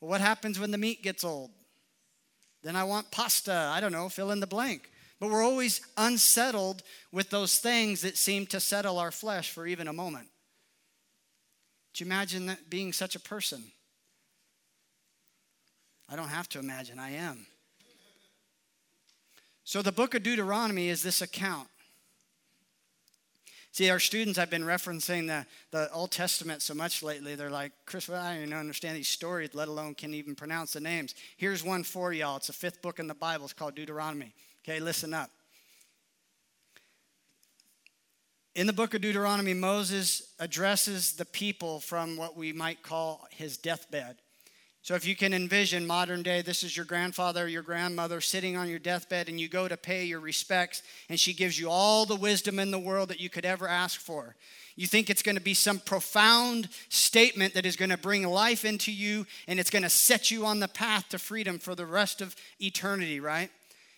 Well, 0.00 0.10
what 0.10 0.20
happens 0.20 0.58
when 0.58 0.72
the 0.72 0.78
meat 0.78 1.02
gets 1.02 1.22
old? 1.22 1.50
Then 2.62 2.74
I 2.74 2.84
want 2.84 3.10
pasta. 3.10 3.70
I 3.72 3.80
don't 3.80 3.92
know, 3.92 4.08
fill 4.08 4.32
in 4.32 4.40
the 4.40 4.46
blank. 4.46 4.90
But 5.20 5.30
we're 5.30 5.44
always 5.44 5.80
unsettled 5.96 6.82
with 7.12 7.30
those 7.30 7.58
things 7.58 8.00
that 8.00 8.16
seem 8.16 8.46
to 8.46 8.58
settle 8.58 8.98
our 8.98 9.12
flesh 9.12 9.50
for 9.50 9.66
even 9.66 9.86
a 9.86 9.92
moment. 9.92 10.28
Do 11.92 12.02
you 12.02 12.08
imagine 12.08 12.46
that 12.46 12.68
being 12.68 12.92
such 12.92 13.14
a 13.14 13.20
person? 13.20 13.62
I 16.08 16.16
don't 16.16 16.28
have 16.28 16.48
to 16.50 16.58
imagine, 16.58 16.98
I 16.98 17.12
am. 17.12 17.46
So 19.64 19.80
the 19.80 19.92
book 19.92 20.14
of 20.14 20.22
Deuteronomy 20.22 20.88
is 20.88 21.02
this 21.02 21.22
account. 21.22 21.68
See, 23.72 23.90
our 23.90 23.98
students 23.98 24.38
I've 24.38 24.50
been 24.50 24.62
referencing 24.62 25.26
the, 25.26 25.46
the 25.72 25.90
Old 25.90 26.12
Testament 26.12 26.62
so 26.62 26.74
much 26.74 27.02
lately. 27.02 27.34
They're 27.34 27.50
like, 27.50 27.72
Chris, 27.86 28.08
well, 28.08 28.22
I 28.22 28.34
don't 28.34 28.44
even 28.44 28.56
understand 28.56 28.96
these 28.96 29.08
stories, 29.08 29.52
let 29.52 29.66
alone 29.66 29.94
can 29.94 30.14
even 30.14 30.36
pronounce 30.36 30.74
the 30.74 30.80
names. 30.80 31.14
Here's 31.38 31.64
one 31.64 31.82
for 31.82 32.12
y'all. 32.12 32.36
It's 32.36 32.46
the 32.46 32.52
fifth 32.52 32.82
book 32.82 33.00
in 33.00 33.08
the 33.08 33.14
Bible. 33.14 33.46
It's 33.46 33.52
called 33.52 33.74
Deuteronomy. 33.74 34.32
Okay, 34.62 34.78
listen 34.78 35.12
up. 35.12 35.28
In 38.54 38.68
the 38.68 38.72
book 38.72 38.94
of 38.94 39.00
Deuteronomy, 39.00 39.54
Moses 39.54 40.34
addresses 40.38 41.14
the 41.14 41.24
people 41.24 41.80
from 41.80 42.16
what 42.16 42.36
we 42.36 42.52
might 42.52 42.84
call 42.84 43.26
his 43.30 43.56
deathbed. 43.56 44.18
So, 44.84 44.94
if 44.94 45.06
you 45.06 45.16
can 45.16 45.32
envision 45.32 45.86
modern 45.86 46.22
day, 46.22 46.42
this 46.42 46.62
is 46.62 46.76
your 46.76 46.84
grandfather 46.84 47.44
or 47.44 47.48
your 47.48 47.62
grandmother 47.62 48.20
sitting 48.20 48.54
on 48.54 48.68
your 48.68 48.78
deathbed, 48.78 49.30
and 49.30 49.40
you 49.40 49.48
go 49.48 49.66
to 49.66 49.78
pay 49.78 50.04
your 50.04 50.20
respects, 50.20 50.82
and 51.08 51.18
she 51.18 51.32
gives 51.32 51.58
you 51.58 51.70
all 51.70 52.04
the 52.04 52.14
wisdom 52.14 52.58
in 52.58 52.70
the 52.70 52.78
world 52.78 53.08
that 53.08 53.18
you 53.18 53.30
could 53.30 53.46
ever 53.46 53.66
ask 53.66 53.98
for. 53.98 54.36
You 54.76 54.86
think 54.86 55.08
it's 55.08 55.22
going 55.22 55.36
to 55.36 55.40
be 55.40 55.54
some 55.54 55.78
profound 55.78 56.68
statement 56.90 57.54
that 57.54 57.64
is 57.64 57.76
going 57.76 57.92
to 57.92 57.96
bring 57.96 58.24
life 58.24 58.66
into 58.66 58.92
you, 58.92 59.24
and 59.48 59.58
it's 59.58 59.70
going 59.70 59.84
to 59.84 59.88
set 59.88 60.30
you 60.30 60.44
on 60.44 60.60
the 60.60 60.68
path 60.68 61.08
to 61.08 61.18
freedom 61.18 61.58
for 61.58 61.74
the 61.74 61.86
rest 61.86 62.20
of 62.20 62.36
eternity, 62.60 63.20
right? 63.20 63.50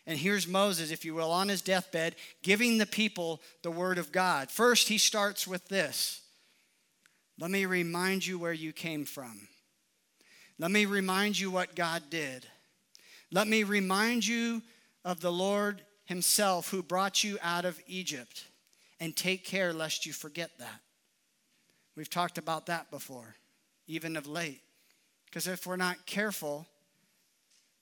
And 0.07 0.17
here's 0.17 0.47
Moses, 0.47 0.93
if 0.93 1.05
you 1.05 1.17
will, 1.17 1.33
on 1.33 1.49
his 1.49 1.63
deathbed, 1.63 2.15
giving 2.45 2.79
the 2.79 2.87
people 2.87 3.43
the 3.63 3.73
word 3.73 3.99
of 3.99 4.13
God. 4.13 4.53
First, 4.53 4.87
he 4.87 4.99
starts 4.99 5.49
with 5.49 5.67
this 5.67 6.21
Let 7.41 7.51
me 7.51 7.67
remind 7.67 8.25
you 8.25 8.39
where 8.39 8.53
you 8.53 8.73
came 8.73 9.05
from. 9.05 9.49
Let 10.59 10.71
me 10.71 10.87
remind 10.87 11.39
you 11.39 11.51
what 11.51 11.77
God 11.77 12.05
did. 12.11 12.47
Let 13.31 13.49
me 13.49 13.63
remind 13.63 14.27
you 14.27 14.63
of 15.05 15.21
the 15.21 15.33
Lord 15.33 15.83
Himself 16.05 16.71
who 16.71 16.83
brought 16.83 17.23
you 17.23 17.39
out 17.43 17.65
of 17.65 17.81
Egypt. 17.87 18.47
And 18.99 19.15
take 19.15 19.45
care 19.45 19.75
lest 19.75 20.07
you 20.07 20.15
forget 20.15 20.51
that. 20.59 20.81
We've 21.97 22.09
talked 22.09 22.39
about 22.39 22.67
that 22.67 22.91
before, 22.91 23.37
even 23.87 24.17
of 24.17 24.27
late. 24.27 24.63
Because 25.27 25.47
if 25.47 25.67
we're 25.67 25.77
not 25.77 26.07
careful, 26.07 26.67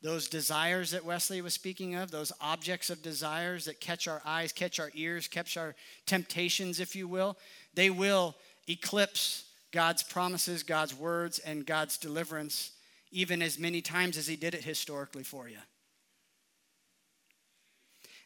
those 0.03 0.29
desires 0.29 0.91
that 0.91 1.05
Wesley 1.05 1.41
was 1.41 1.55
speaking 1.55 1.95
of, 1.95 2.11
those 2.11 2.33
objects 2.41 2.91
of 2.91 3.01
desires 3.01 3.65
that 3.65 3.81
catch 3.81 4.09
our 4.09 4.21
eyes, 4.25 4.53
catch 4.53 4.81
our 4.81 4.91
ears, 4.95 5.29
catch 5.29 5.57
our 5.57 5.75
temptations, 6.05 6.81
if 6.81 6.95
you 6.95 7.07
will, 7.07 7.39
they 7.75 7.91
will 7.91 8.35
eclipse 8.69 9.44
God's 9.75 10.03
promises, 10.03 10.63
God's 10.63 10.95
words, 10.95 11.39
and 11.41 11.67
God's 11.67 11.99
deliverance, 11.99 12.71
even 13.11 13.43
as 13.43 13.59
many 13.59 13.83
times 13.83 14.17
as 14.17 14.27
He 14.27 14.37
did 14.37 14.55
it 14.55 14.65
historically 14.65 15.25
for 15.25 15.49
you. 15.49 15.59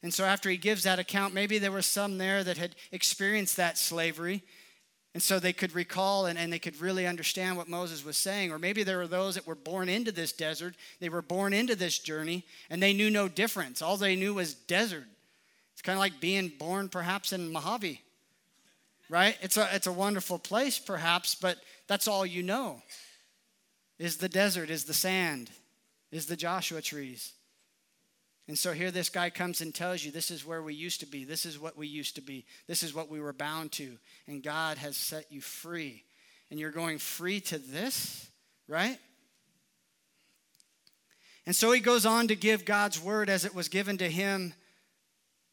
And 0.02 0.14
so, 0.14 0.24
after 0.24 0.48
He 0.48 0.58
gives 0.58 0.84
that 0.84 1.00
account, 1.00 1.34
maybe 1.34 1.58
there 1.58 1.72
were 1.72 1.82
some 1.82 2.18
there 2.18 2.44
that 2.44 2.58
had 2.58 2.76
experienced 2.92 3.56
that 3.56 3.76
slavery 3.76 4.44
and 5.14 5.22
so 5.22 5.38
they 5.40 5.52
could 5.52 5.74
recall 5.74 6.26
and, 6.26 6.38
and 6.38 6.52
they 6.52 6.58
could 6.58 6.80
really 6.80 7.06
understand 7.06 7.56
what 7.56 7.68
Moses 7.68 8.04
was 8.04 8.16
saying. 8.16 8.52
Or 8.52 8.58
maybe 8.58 8.82
there 8.82 8.98
were 8.98 9.06
those 9.06 9.34
that 9.34 9.46
were 9.48 9.54
born 9.54 9.88
into 9.88 10.12
this 10.12 10.32
desert, 10.32 10.76
they 11.00 11.08
were 11.08 11.22
born 11.22 11.52
into 11.52 11.74
this 11.74 11.98
journey, 11.98 12.44
and 12.70 12.82
they 12.82 12.92
knew 12.92 13.10
no 13.10 13.26
difference. 13.26 13.82
All 13.82 13.96
they 13.96 14.16
knew 14.16 14.34
was 14.34 14.54
desert. 14.54 15.06
It's 15.72 15.82
kind 15.82 15.96
of 15.96 16.00
like 16.00 16.20
being 16.20 16.52
born 16.58 16.88
perhaps 16.88 17.32
in 17.32 17.52
Mojave, 17.52 18.00
right? 19.08 19.36
It's 19.40 19.56
a, 19.56 19.68
it's 19.72 19.86
a 19.86 19.92
wonderful 19.92 20.38
place 20.38 20.78
perhaps, 20.78 21.34
but 21.34 21.58
that's 21.86 22.08
all 22.08 22.26
you 22.26 22.42
know 22.42 22.82
is 23.98 24.18
the 24.18 24.28
desert, 24.28 24.70
is 24.70 24.84
the 24.84 24.94
sand, 24.94 25.50
is 26.12 26.26
the 26.26 26.36
Joshua 26.36 26.80
trees. 26.80 27.32
And 28.46 28.56
so 28.56 28.72
here 28.72 28.90
this 28.90 29.10
guy 29.10 29.28
comes 29.28 29.60
and 29.60 29.74
tells 29.74 30.02
you 30.02 30.10
this 30.10 30.30
is 30.30 30.46
where 30.46 30.62
we 30.62 30.72
used 30.72 31.00
to 31.00 31.06
be. 31.06 31.24
This 31.24 31.44
is 31.44 31.58
what 31.58 31.76
we 31.76 31.86
used 31.86 32.14
to 32.14 32.22
be. 32.22 32.46
This 32.66 32.82
is 32.82 32.94
what 32.94 33.10
we 33.10 33.20
were 33.20 33.34
bound 33.34 33.72
to. 33.72 33.98
And 34.26 34.42
God 34.42 34.78
has 34.78 34.96
set 34.96 35.30
you 35.30 35.42
free. 35.42 36.04
And 36.50 36.58
you're 36.58 36.70
going 36.70 36.98
free 36.98 37.40
to 37.40 37.58
this, 37.58 38.26
right? 38.66 38.98
And 41.44 41.54
so 41.54 41.72
he 41.72 41.80
goes 41.80 42.06
on 42.06 42.28
to 42.28 42.36
give 42.36 42.64
God's 42.64 42.98
word 43.00 43.28
as 43.28 43.44
it 43.44 43.54
was 43.54 43.68
given 43.68 43.98
to 43.98 44.08
him 44.08 44.54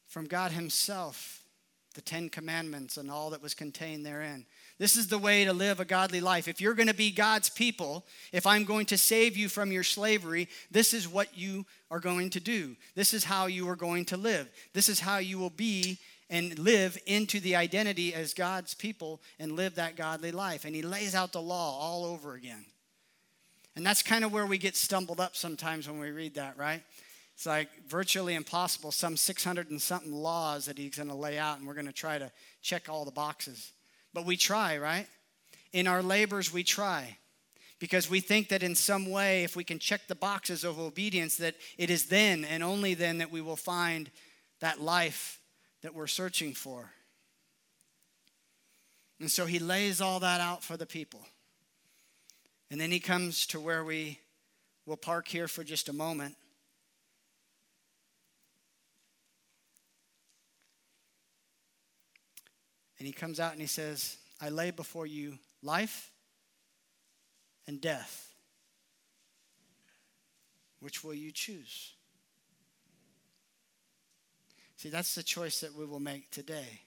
from 0.08 0.26
God 0.26 0.52
himself, 0.52 1.42
the 1.96 2.02
Ten 2.02 2.30
Commandments 2.30 2.98
and 2.98 3.10
all 3.10 3.32
that 3.32 3.42
was 3.42 3.54
contained 3.54 4.06
therein. 4.06 4.46
This 4.78 4.98
is 4.98 5.08
the 5.08 5.18
way 5.18 5.46
to 5.46 5.54
live 5.54 5.80
a 5.80 5.86
godly 5.86 6.22
life. 6.22 6.48
If 6.48 6.60
you're 6.60 6.74
going 6.74 6.90
to 6.90 6.94
be 6.94 7.10
God's 7.10 7.50
people, 7.50 8.06
if 8.32 8.46
I'm 8.46 8.66
going 8.66 8.86
to 8.88 8.98
save 8.98 9.38
you 9.38 9.50
from 9.50 9.72
your 9.72 9.84
slavery, 9.84 10.50
this 10.70 10.94
is 10.94 11.08
what 11.08 11.38
you 11.38 11.66
are 11.90 12.00
going 12.00 12.30
to 12.32 12.40
do. 12.40 12.76
This 12.94 13.14
is 13.14 13.24
how 13.24 13.46
you 13.46 13.68
are 13.70 13.76
going 13.76 14.06
to 14.06 14.18
live. 14.18 14.50
This 14.74 14.90
is 14.90 15.00
how 15.00 15.18
you 15.18 15.40
will 15.40 15.50
be 15.50 15.98
and 16.30 16.58
live 16.60 16.98
into 17.06 17.40
the 17.40 17.56
identity 17.56 18.14
as 18.14 18.34
God's 18.34 18.74
people 18.74 19.22
and 19.40 19.54
live 19.54 19.76
that 19.76 19.96
godly 19.96 20.32
life. 20.32 20.66
And 20.66 20.76
He 20.76 20.82
lays 20.82 21.16
out 21.16 21.32
the 21.32 21.42
law 21.42 21.80
all 21.80 22.06
over 22.06 22.34
again. 22.34 22.66
And 23.76 23.86
that's 23.86 24.02
kind 24.02 24.24
of 24.24 24.32
where 24.32 24.46
we 24.46 24.58
get 24.58 24.76
stumbled 24.76 25.20
up 25.20 25.36
sometimes 25.36 25.88
when 25.88 26.00
we 26.00 26.12
read 26.12 26.36
that, 26.36 26.58
right? 26.58 26.82
It's 27.36 27.46
like 27.46 27.70
virtually 27.88 28.34
impossible, 28.34 28.92
some 28.92 29.18
600 29.18 29.70
and 29.70 29.82
something 29.82 30.14
laws 30.14 30.66
that 30.66 30.78
He's 30.78 30.96
going 30.96 31.10
to 31.10 31.16
lay 31.16 31.38
out, 31.38 31.60
and 31.60 31.68
we're 31.68 31.74
going 31.74 31.86
to 31.86 31.94
try 31.94 32.18
to 32.18 32.32
check 32.62 32.88
all 32.90 33.06
the 33.06 33.12
boxes. 33.12 33.74
But 34.14 34.26
we 34.26 34.38
try, 34.38 34.78
right? 34.78 35.08
In 35.74 35.88
our 35.88 36.02
labors, 36.02 36.54
we 36.54 36.64
try 36.64 37.18
because 37.80 38.10
we 38.10 38.22
think 38.22 38.50
that 38.50 38.64
in 38.64 38.74
some 38.74 39.10
way, 39.10 39.44
if 39.44 39.56
we 39.56 39.64
can 39.64 39.80
check 39.80 40.08
the 40.08 40.16
boxes 40.16 40.64
of 40.64 40.80
obedience, 40.80 41.36
that 41.38 41.56
it 41.78 41.90
is 41.90 42.06
then 42.06 42.46
and 42.46 42.64
only 42.64 42.94
then 42.94 43.18
that 43.18 43.32
we 43.32 43.42
will 43.42 43.58
find 43.58 44.10
that 44.62 44.82
life 44.82 45.40
that 45.82 45.94
we're 45.94 46.08
searching 46.08 46.54
for. 46.54 46.90
And 49.20 49.30
so 49.30 49.46
he 49.46 49.60
lays 49.60 50.02
all 50.02 50.22
that 50.22 50.42
out 50.42 50.64
for 50.64 50.78
the 50.78 50.86
people. 50.86 51.22
And 52.72 52.80
then 52.80 52.92
he 52.92 53.00
comes 53.00 53.46
to 53.48 53.60
where 53.60 53.84
we 53.84 54.20
will 54.86 54.98
park 54.98 55.28
here 55.28 55.48
for 55.48 55.64
just 55.64 55.90
a 55.90 55.94
moment. 55.94 56.36
And 63.06 63.14
he 63.14 63.20
comes 63.20 63.40
out 63.40 63.52
and 63.52 63.62
he 63.62 63.68
says, 63.68 64.18
I 64.42 64.50
lay 64.50 64.72
before 64.72 65.06
you 65.06 65.38
life 65.62 66.10
and 67.68 67.80
death. 67.80 68.34
Which 70.80 71.04
will 71.04 71.14
you 71.14 71.32
choose? 71.32 71.94
See, 74.76 74.90
that's 74.90 75.14
the 75.14 75.22
choice 75.22 75.60
that 75.60 75.76
we 75.76 75.86
will 75.86 76.00
make 76.00 76.32
today. 76.32 76.82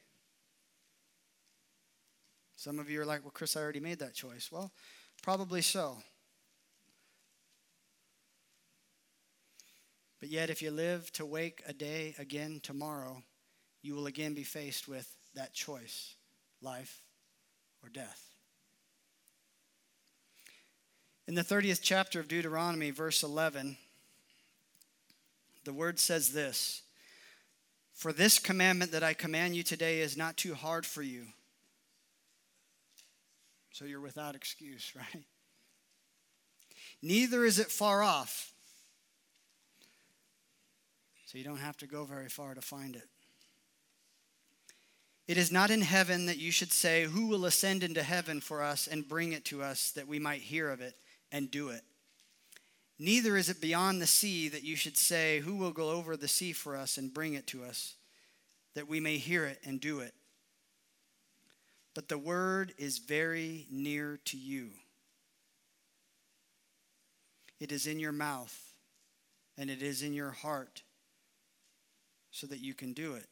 Some 2.57 2.81
of 2.81 2.91
you 2.91 3.01
are 3.01 3.07
like, 3.07 3.23
well, 3.23 3.31
Chris, 3.31 3.57
I 3.57 3.61
already 3.61 3.79
made 3.79 4.01
that 4.01 4.15
choice. 4.15 4.51
Well, 4.51 4.73
probably 5.23 5.63
so. 5.63 5.99
But 10.19 10.31
yet, 10.31 10.51
if 10.51 10.63
you 10.63 10.73
live 10.73 11.13
to 11.13 11.25
wake 11.25 11.63
a 11.65 11.73
day 11.73 12.17
again 12.19 12.59
tomorrow, 12.61 13.23
you 13.83 13.95
will 13.95 14.09
again 14.09 14.35
be 14.35 14.43
faced 14.43 14.89
with 14.89 15.18
that 15.35 15.55
choice 15.55 16.15
life 16.61 17.03
or 17.83 17.89
death. 17.89 18.29
In 21.27 21.35
the 21.35 21.43
30th 21.43 21.81
chapter 21.83 22.21
of 22.21 22.29
Deuteronomy, 22.29 22.91
verse 22.91 23.23
11, 23.23 23.77
the 25.65 25.73
word 25.75 25.99
says 25.99 26.33
this 26.33 26.83
For 27.93 28.13
this 28.13 28.39
commandment 28.39 28.93
that 28.93 29.03
I 29.03 29.13
command 29.13 29.55
you 29.55 29.63
today 29.63 30.01
is 30.01 30.17
not 30.17 30.39
too 30.39 30.55
hard 30.55 30.87
for 30.87 31.03
you. 31.03 31.27
So 33.73 33.85
you're 33.85 34.01
without 34.01 34.35
excuse, 34.35 34.93
right? 34.97 35.25
Neither 37.03 37.45
is 37.45 37.59
it 37.59 37.71
far 37.71 38.03
off. 38.03 38.53
So 41.27 41.37
you 41.37 41.45
don't 41.45 41.59
have 41.59 41.77
to 41.77 41.87
go 41.87 42.05
very 42.05 42.31
far 42.31 42.55
to 42.55 42.63
find 42.63 42.97
it. 42.97 43.07
It 45.29 45.37
is 45.37 45.53
not 45.53 45.71
in 45.71 45.83
heaven 45.83 46.25
that 46.25 46.39
you 46.39 46.51
should 46.51 46.73
say, 46.73 47.05
Who 47.05 47.27
will 47.27 47.45
ascend 47.45 47.85
into 47.85 48.03
heaven 48.03 48.41
for 48.41 48.63
us 48.63 48.87
and 48.87 49.07
bring 49.07 49.33
it 49.33 49.45
to 49.47 49.63
us 49.63 49.91
that 49.91 50.09
we 50.09 50.19
might 50.19 50.41
hear 50.41 50.71
of 50.71 50.81
it 50.81 50.95
and 51.31 51.51
do 51.51 51.69
it? 51.69 51.83
Neither 52.99 53.37
is 53.37 53.51
it 53.51 53.61
beyond 53.61 54.01
the 54.01 54.07
sea 54.07 54.49
that 54.49 54.65
you 54.65 54.75
should 54.75 54.97
say, 54.97 55.41
Who 55.41 55.57
will 55.57 55.71
go 55.71 55.91
over 55.91 56.17
the 56.17 56.29
sea 56.29 56.55
for 56.55 56.75
us 56.75 56.97
and 56.97 57.13
bring 57.13 57.35
it 57.35 57.47
to 57.49 57.63
us 57.63 57.95
that 58.75 58.89
we 58.89 59.01
may 59.01 59.19
hear 59.19 59.45
it 59.45 59.61
and 59.65 59.79
do 59.79 60.01
it? 60.01 60.15
But 61.95 62.09
the 62.09 62.17
word 62.17 62.73
is 62.79 62.97
very 62.97 63.67
near 63.71 64.19
to 64.27 64.39
you. 64.39 64.71
It 67.61 67.71
is 67.71 67.87
in 67.87 68.01
your 68.01 68.13
mouth 68.13 68.59
and 69.59 69.69
it 69.69 69.83
is 69.83 70.03
in 70.03 70.15
your 70.15 70.31
heart 70.31 70.83
so 72.31 72.47
that 72.47 72.61
you 72.61 72.73
can 72.73 72.95
do 72.95 73.15
it. 73.15 73.27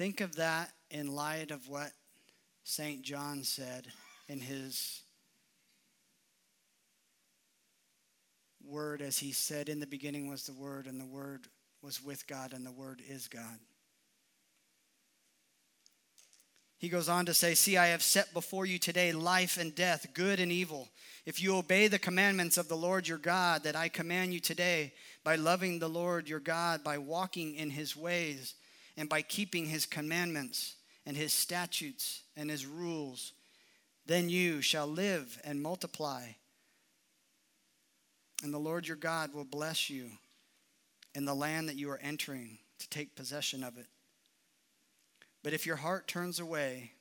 Think 0.00 0.22
of 0.22 0.36
that 0.36 0.70
in 0.90 1.14
light 1.14 1.50
of 1.50 1.68
what 1.68 1.92
St. 2.64 3.02
John 3.02 3.44
said 3.44 3.86
in 4.30 4.40
his 4.40 5.02
word, 8.66 9.02
as 9.02 9.18
he 9.18 9.32
said, 9.32 9.68
In 9.68 9.78
the 9.78 9.86
beginning 9.86 10.30
was 10.30 10.46
the 10.46 10.54
Word, 10.54 10.86
and 10.86 10.98
the 10.98 11.04
Word 11.04 11.48
was 11.82 12.02
with 12.02 12.26
God, 12.26 12.54
and 12.54 12.64
the 12.64 12.72
Word 12.72 13.02
is 13.10 13.28
God. 13.28 13.58
He 16.78 16.88
goes 16.88 17.10
on 17.10 17.26
to 17.26 17.34
say, 17.34 17.52
See, 17.52 17.76
I 17.76 17.88
have 17.88 18.02
set 18.02 18.32
before 18.32 18.64
you 18.64 18.78
today 18.78 19.12
life 19.12 19.58
and 19.58 19.74
death, 19.74 20.06
good 20.14 20.40
and 20.40 20.50
evil. 20.50 20.88
If 21.26 21.42
you 21.42 21.56
obey 21.56 21.88
the 21.88 21.98
commandments 21.98 22.56
of 22.56 22.68
the 22.68 22.74
Lord 22.74 23.06
your 23.06 23.18
God 23.18 23.64
that 23.64 23.76
I 23.76 23.90
command 23.90 24.32
you 24.32 24.40
today, 24.40 24.94
by 25.24 25.36
loving 25.36 25.78
the 25.78 25.90
Lord 25.90 26.26
your 26.26 26.40
God, 26.40 26.82
by 26.82 26.96
walking 26.96 27.54
in 27.54 27.68
his 27.68 27.94
ways, 27.94 28.54
and 29.00 29.08
by 29.08 29.22
keeping 29.22 29.64
his 29.64 29.86
commandments 29.86 30.74
and 31.06 31.16
his 31.16 31.32
statutes 31.32 32.22
and 32.36 32.50
his 32.50 32.66
rules, 32.66 33.32
then 34.04 34.28
you 34.28 34.60
shall 34.60 34.86
live 34.86 35.40
and 35.42 35.62
multiply. 35.62 36.26
And 38.42 38.52
the 38.52 38.58
Lord 38.58 38.86
your 38.86 38.98
God 38.98 39.32
will 39.32 39.46
bless 39.46 39.88
you 39.88 40.10
in 41.14 41.24
the 41.24 41.34
land 41.34 41.66
that 41.70 41.76
you 41.76 41.90
are 41.90 42.00
entering 42.02 42.58
to 42.78 42.90
take 42.90 43.16
possession 43.16 43.64
of 43.64 43.78
it. 43.78 43.86
But 45.42 45.54
if 45.54 45.64
your 45.64 45.76
heart 45.76 46.06
turns 46.06 46.38
away 46.38 46.92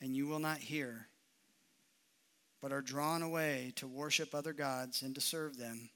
and 0.00 0.14
you 0.14 0.28
will 0.28 0.38
not 0.38 0.58
hear, 0.58 1.08
but 2.62 2.70
are 2.70 2.82
drawn 2.82 3.22
away 3.22 3.72
to 3.74 3.88
worship 3.88 4.32
other 4.32 4.52
gods 4.52 5.02
and 5.02 5.12
to 5.16 5.20
serve 5.20 5.58
them, 5.58 5.90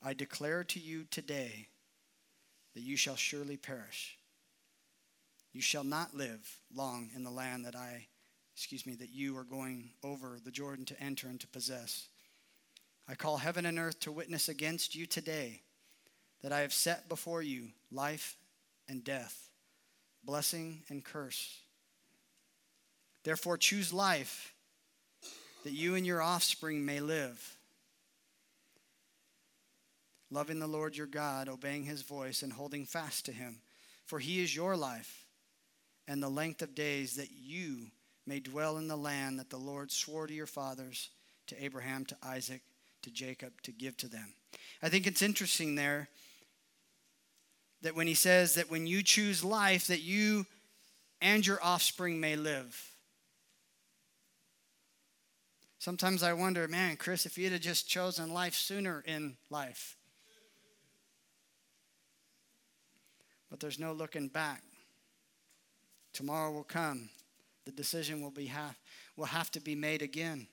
I 0.00 0.14
declare 0.14 0.62
to 0.62 0.78
you 0.78 1.06
today 1.10 1.66
that 2.74 2.82
you 2.82 2.96
shall 2.96 3.16
surely 3.16 3.56
perish. 3.56 4.16
You 5.54 5.62
shall 5.62 5.84
not 5.84 6.16
live 6.16 6.58
long 6.74 7.10
in 7.14 7.22
the 7.22 7.30
land 7.30 7.64
that 7.64 7.76
I, 7.76 8.08
excuse 8.54 8.84
me, 8.84 8.96
that 8.96 9.12
you 9.12 9.38
are 9.38 9.44
going 9.44 9.90
over 10.02 10.38
the 10.44 10.50
Jordan 10.50 10.84
to 10.86 11.00
enter 11.00 11.28
and 11.28 11.40
to 11.40 11.46
possess. 11.46 12.08
I 13.08 13.14
call 13.14 13.36
heaven 13.36 13.64
and 13.64 13.78
earth 13.78 14.00
to 14.00 14.12
witness 14.12 14.48
against 14.48 14.96
you 14.96 15.06
today 15.06 15.62
that 16.42 16.52
I 16.52 16.60
have 16.60 16.72
set 16.72 17.08
before 17.08 17.40
you 17.40 17.68
life 17.92 18.36
and 18.88 19.04
death, 19.04 19.48
blessing 20.24 20.82
and 20.88 21.04
curse. 21.04 21.60
Therefore, 23.22 23.56
choose 23.56 23.92
life 23.92 24.52
that 25.62 25.72
you 25.72 25.94
and 25.94 26.04
your 26.04 26.20
offspring 26.20 26.84
may 26.84 26.98
live, 26.98 27.56
loving 30.32 30.58
the 30.58 30.66
Lord 30.66 30.96
your 30.96 31.06
God, 31.06 31.48
obeying 31.48 31.84
his 31.84 32.02
voice, 32.02 32.42
and 32.42 32.52
holding 32.52 32.84
fast 32.86 33.24
to 33.26 33.32
him. 33.32 33.60
For 34.04 34.18
he 34.18 34.42
is 34.42 34.54
your 34.54 34.76
life 34.76 35.23
and 36.06 36.22
the 36.22 36.28
length 36.28 36.62
of 36.62 36.74
days 36.74 37.16
that 37.16 37.30
you 37.30 37.86
may 38.26 38.40
dwell 38.40 38.78
in 38.78 38.88
the 38.88 38.96
land 38.96 39.38
that 39.38 39.50
the 39.50 39.56
Lord 39.56 39.90
swore 39.90 40.26
to 40.26 40.34
your 40.34 40.46
fathers, 40.46 41.10
to 41.46 41.62
Abraham, 41.62 42.04
to 42.06 42.16
Isaac, 42.22 42.62
to 43.02 43.10
Jacob, 43.10 43.52
to 43.62 43.72
give 43.72 43.96
to 43.98 44.08
them. 44.08 44.34
I 44.82 44.88
think 44.88 45.06
it's 45.06 45.22
interesting 45.22 45.74
there 45.74 46.08
that 47.82 47.94
when 47.94 48.06
he 48.06 48.14
says 48.14 48.54
that 48.54 48.70
when 48.70 48.86
you 48.86 49.02
choose 49.02 49.44
life, 49.44 49.86
that 49.88 50.00
you 50.00 50.46
and 51.20 51.46
your 51.46 51.58
offspring 51.62 52.20
may 52.20 52.36
live. 52.36 52.94
Sometimes 55.78 56.22
I 56.22 56.32
wonder, 56.32 56.66
man, 56.66 56.96
Chris, 56.96 57.26
if 57.26 57.36
you'd 57.36 57.52
have 57.52 57.60
just 57.60 57.88
chosen 57.88 58.32
life 58.32 58.54
sooner 58.54 59.04
in 59.06 59.36
life. 59.50 59.96
But 63.50 63.60
there's 63.60 63.78
no 63.78 63.92
looking 63.92 64.28
back. 64.28 64.62
Tomorrow 66.14 66.52
will 66.52 66.64
come. 66.64 67.10
The 67.66 67.72
decision 67.72 68.22
will, 68.22 68.30
be 68.30 68.46
have, 68.46 68.76
will 69.16 69.26
have 69.26 69.50
to 69.50 69.60
be 69.60 69.74
made 69.74 70.00
again. 70.00 70.46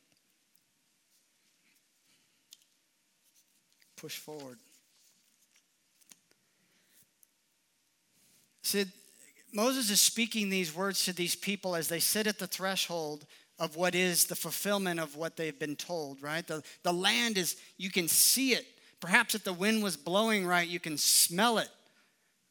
Push 3.95 4.17
forward. 4.17 4.57
See, 8.63 8.85
Moses 9.53 9.89
is 9.89 10.01
speaking 10.01 10.49
these 10.49 10.73
words 10.73 11.05
to 11.05 11.13
these 11.13 11.35
people 11.35 11.75
as 11.75 11.87
they 11.87 11.99
sit 11.99 12.25
at 12.25 12.39
the 12.39 12.47
threshold 12.47 13.25
of 13.59 13.75
what 13.75 13.93
is 13.93 14.25
the 14.25 14.35
fulfillment 14.35 14.99
of 14.99 15.15
what 15.15 15.37
they've 15.37 15.59
been 15.59 15.75
told, 15.75 16.23
right? 16.23 16.47
The, 16.47 16.63
the 16.81 16.93
land 16.93 17.37
is, 17.37 17.57
you 17.77 17.91
can 17.91 18.07
see 18.07 18.53
it. 18.53 18.65
Perhaps 18.99 19.35
if 19.35 19.43
the 19.43 19.53
wind 19.53 19.83
was 19.83 19.97
blowing 19.97 20.47
right, 20.47 20.67
you 20.67 20.79
can 20.79 20.97
smell 20.97 21.59
it, 21.59 21.69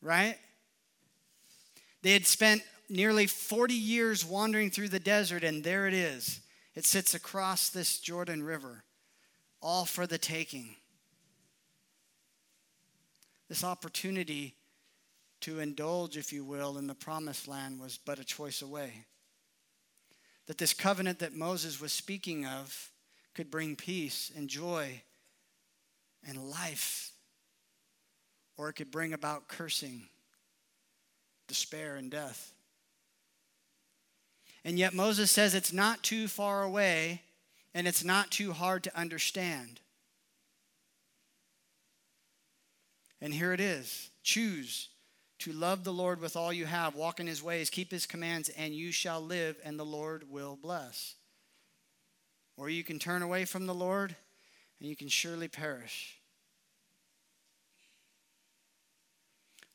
right? 0.02 0.36
They 2.02 2.12
had 2.12 2.26
spent 2.26 2.62
nearly 2.90 3.26
40 3.26 3.72
years 3.72 4.24
wandering 4.24 4.70
through 4.70 4.88
the 4.88 5.00
desert, 5.00 5.44
and 5.44 5.62
there 5.62 5.86
it 5.86 5.94
is. 5.94 6.40
It 6.74 6.84
sits 6.84 7.14
across 7.14 7.68
this 7.68 7.98
Jordan 7.98 8.42
River, 8.42 8.84
all 9.62 9.84
for 9.84 10.06
the 10.06 10.18
taking. 10.18 10.74
This 13.48 13.64
opportunity 13.64 14.56
to 15.40 15.60
indulge, 15.60 16.16
if 16.16 16.32
you 16.32 16.44
will, 16.44 16.78
in 16.78 16.86
the 16.86 16.94
promised 16.94 17.48
land 17.48 17.80
was 17.80 17.98
but 17.98 18.18
a 18.18 18.24
choice 18.24 18.60
away. 18.60 19.06
That 20.46 20.58
this 20.58 20.74
covenant 20.74 21.20
that 21.20 21.34
Moses 21.34 21.80
was 21.80 21.92
speaking 21.92 22.44
of 22.44 22.90
could 23.34 23.50
bring 23.50 23.76
peace 23.76 24.30
and 24.36 24.48
joy 24.48 25.02
and 26.26 26.50
life, 26.50 27.12
or 28.56 28.68
it 28.68 28.74
could 28.74 28.90
bring 28.90 29.12
about 29.12 29.48
cursing, 29.48 30.08
despair, 31.48 31.96
and 31.96 32.10
death. 32.10 32.52
And 34.64 34.78
yet 34.78 34.94
Moses 34.94 35.30
says 35.30 35.54
it's 35.54 35.72
not 35.72 36.02
too 36.02 36.28
far 36.28 36.62
away 36.62 37.22
and 37.74 37.86
it's 37.86 38.04
not 38.04 38.30
too 38.30 38.52
hard 38.52 38.84
to 38.84 38.98
understand. 38.98 39.80
And 43.20 43.34
here 43.34 43.52
it 43.52 43.60
is 43.60 44.10
choose 44.22 44.88
to 45.40 45.52
love 45.52 45.84
the 45.84 45.92
Lord 45.92 46.20
with 46.20 46.36
all 46.36 46.52
you 46.52 46.66
have, 46.66 46.94
walk 46.94 47.18
in 47.18 47.26
his 47.26 47.42
ways, 47.42 47.70
keep 47.70 47.90
his 47.90 48.06
commands, 48.06 48.50
and 48.50 48.74
you 48.74 48.92
shall 48.92 49.22
live, 49.22 49.56
and 49.64 49.78
the 49.78 49.84
Lord 49.84 50.30
will 50.30 50.58
bless. 50.60 51.14
Or 52.58 52.68
you 52.68 52.84
can 52.84 52.98
turn 52.98 53.22
away 53.22 53.46
from 53.46 53.66
the 53.66 53.74
Lord, 53.74 54.14
and 54.78 54.88
you 54.88 54.94
can 54.94 55.08
surely 55.08 55.48
perish. 55.48 56.18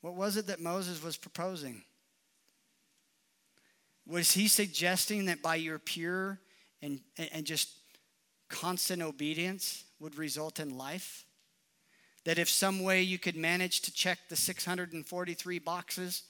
What 0.02 0.14
was 0.14 0.36
it 0.36 0.46
that 0.46 0.60
Moses 0.60 1.02
was 1.02 1.16
proposing? 1.16 1.82
Was 4.06 4.32
he 4.32 4.48
suggesting 4.48 5.26
that 5.26 5.42
by 5.42 5.56
your 5.56 5.78
pure 5.78 6.38
and, 6.80 7.00
and 7.32 7.44
just 7.44 7.70
constant 8.48 9.02
obedience 9.02 9.84
would 9.98 10.16
result 10.16 10.60
in 10.60 10.78
life? 10.78 11.24
That 12.24 12.38
if 12.38 12.48
some 12.48 12.82
way 12.82 13.02
you 13.02 13.18
could 13.18 13.36
manage 13.36 13.80
to 13.82 13.92
check 13.92 14.18
the 14.28 14.36
643 14.36 15.58
boxes, 15.58 16.22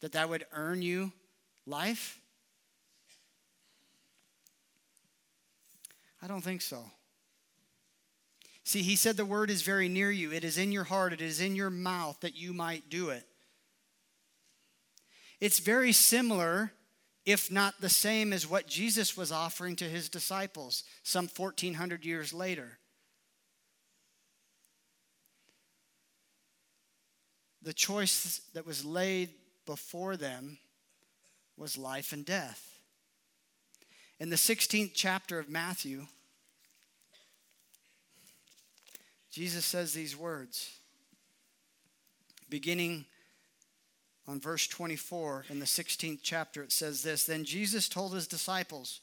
that 0.00 0.12
that 0.12 0.28
would 0.28 0.46
earn 0.52 0.82
you 0.82 1.12
life? 1.66 2.18
I 6.22 6.26
don't 6.26 6.42
think 6.42 6.62
so. 6.62 6.84
See, 8.64 8.82
he 8.82 8.94
said 8.94 9.16
the 9.16 9.24
word 9.24 9.50
is 9.50 9.62
very 9.62 9.88
near 9.88 10.10
you. 10.10 10.32
It 10.32 10.44
is 10.44 10.56
in 10.56 10.70
your 10.70 10.84
heart, 10.84 11.12
it 11.12 11.20
is 11.20 11.40
in 11.40 11.56
your 11.56 11.70
mouth 11.70 12.18
that 12.20 12.36
you 12.36 12.52
might 12.52 12.88
do 12.88 13.10
it. 13.10 13.26
It's 15.40 15.58
very 15.58 15.90
similar, 15.90 16.72
if 17.24 17.50
not 17.50 17.80
the 17.80 17.88
same, 17.88 18.32
as 18.32 18.48
what 18.48 18.66
Jesus 18.66 19.16
was 19.16 19.30
offering 19.30 19.76
to 19.76 19.84
his 19.84 20.08
disciples 20.08 20.84
some 21.02 21.28
1400 21.28 22.04
years 22.04 22.32
later. 22.32 22.78
The 27.62 27.72
choice 27.72 28.40
that 28.54 28.66
was 28.66 28.84
laid 28.84 29.30
before 29.66 30.16
them 30.16 30.58
was 31.56 31.78
life 31.78 32.12
and 32.12 32.24
death. 32.24 32.80
In 34.18 34.30
the 34.30 34.36
16th 34.36 34.92
chapter 34.94 35.38
of 35.38 35.48
Matthew, 35.48 36.06
Jesus 39.30 39.64
says 39.64 39.92
these 39.92 40.16
words, 40.16 40.78
beginning 42.50 43.06
on 44.26 44.40
verse 44.40 44.66
24 44.66 45.46
in 45.48 45.58
the 45.58 45.66
16th 45.66 46.20
chapter. 46.22 46.62
It 46.62 46.72
says 46.72 47.02
this 47.02 47.24
Then 47.24 47.44
Jesus 47.44 47.88
told 47.88 48.14
his 48.14 48.26
disciples, 48.26 49.00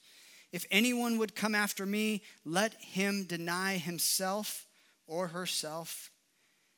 If 0.52 0.66
anyone 0.72 1.18
would 1.18 1.36
come 1.36 1.56
after 1.56 1.86
me, 1.86 2.22
let 2.46 2.74
him 2.76 3.26
deny 3.26 3.78
himself 3.78 4.66
or 5.08 5.28
herself 5.28 6.12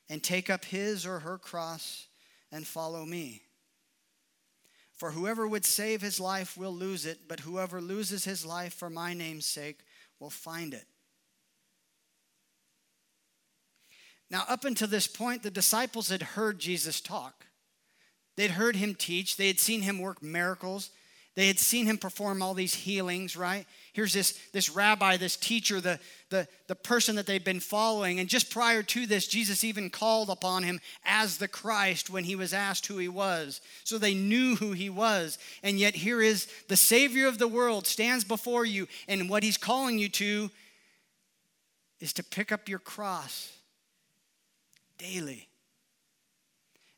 and 0.09 0.23
take 0.23 0.49
up 0.49 0.65
his 0.65 1.05
or 1.05 1.19
her 1.19 1.37
cross 1.37 2.07
and 2.51 2.65
follow 2.65 3.05
me. 3.05 3.43
For 4.93 5.11
whoever 5.11 5.47
would 5.47 5.65
save 5.65 6.01
his 6.01 6.19
life 6.19 6.57
will 6.57 6.73
lose 6.73 7.05
it, 7.05 7.21
but 7.27 7.39
whoever 7.39 7.81
loses 7.81 8.23
his 8.23 8.45
life 8.45 8.73
for 8.73 8.89
my 8.89 9.13
name's 9.13 9.47
sake 9.47 9.79
will 10.19 10.29
find 10.29 10.73
it. 10.73 10.85
Now, 14.29 14.45
up 14.47 14.63
until 14.63 14.87
this 14.87 15.07
point, 15.07 15.43
the 15.43 15.51
disciples 15.51 16.09
had 16.09 16.21
heard 16.21 16.59
Jesus 16.59 17.01
talk. 17.01 17.47
They'd 18.35 18.51
heard 18.51 18.75
him 18.75 18.95
teach, 18.95 19.37
they 19.37 19.47
had 19.47 19.59
seen 19.59 19.81
him 19.81 19.99
work 19.99 20.23
miracles, 20.23 20.89
they 21.35 21.47
had 21.47 21.59
seen 21.59 21.85
him 21.85 21.97
perform 21.97 22.41
all 22.41 22.53
these 22.53 22.73
healings, 22.73 23.37
right? 23.37 23.65
Here's 23.93 24.11
this, 24.11 24.37
this 24.51 24.69
rabbi, 24.69 25.15
this 25.15 25.37
teacher, 25.37 25.79
the, 25.79 25.97
the, 26.29 26.45
the 26.67 26.75
person 26.75 27.15
that 27.15 27.25
they've 27.25 27.43
been 27.43 27.61
following. 27.61 28.19
And 28.19 28.27
just 28.27 28.49
prior 28.49 28.83
to 28.83 29.05
this, 29.05 29.27
Jesus 29.27 29.63
even 29.63 29.89
called 29.89 30.29
upon 30.29 30.63
him 30.63 30.81
as 31.05 31.37
the 31.37 31.47
Christ 31.47 32.09
when 32.09 32.25
he 32.25 32.35
was 32.35 32.53
asked 32.53 32.87
who 32.87 32.97
he 32.97 33.07
was. 33.07 33.61
So 33.85 33.97
they 33.97 34.13
knew 34.13 34.55
who 34.55 34.73
he 34.73 34.89
was. 34.89 35.37
And 35.63 35.79
yet, 35.79 35.95
here 35.95 36.21
is 36.21 36.47
the 36.67 36.75
Savior 36.75 37.27
of 37.27 37.37
the 37.37 37.47
world 37.47 37.87
stands 37.87 38.25
before 38.25 38.65
you. 38.65 38.87
And 39.07 39.29
what 39.29 39.43
he's 39.43 39.57
calling 39.57 39.99
you 39.99 40.09
to 40.09 40.51
is 42.01 42.11
to 42.13 42.23
pick 42.23 42.51
up 42.51 42.67
your 42.67 42.79
cross 42.79 43.53
daily 44.97 45.47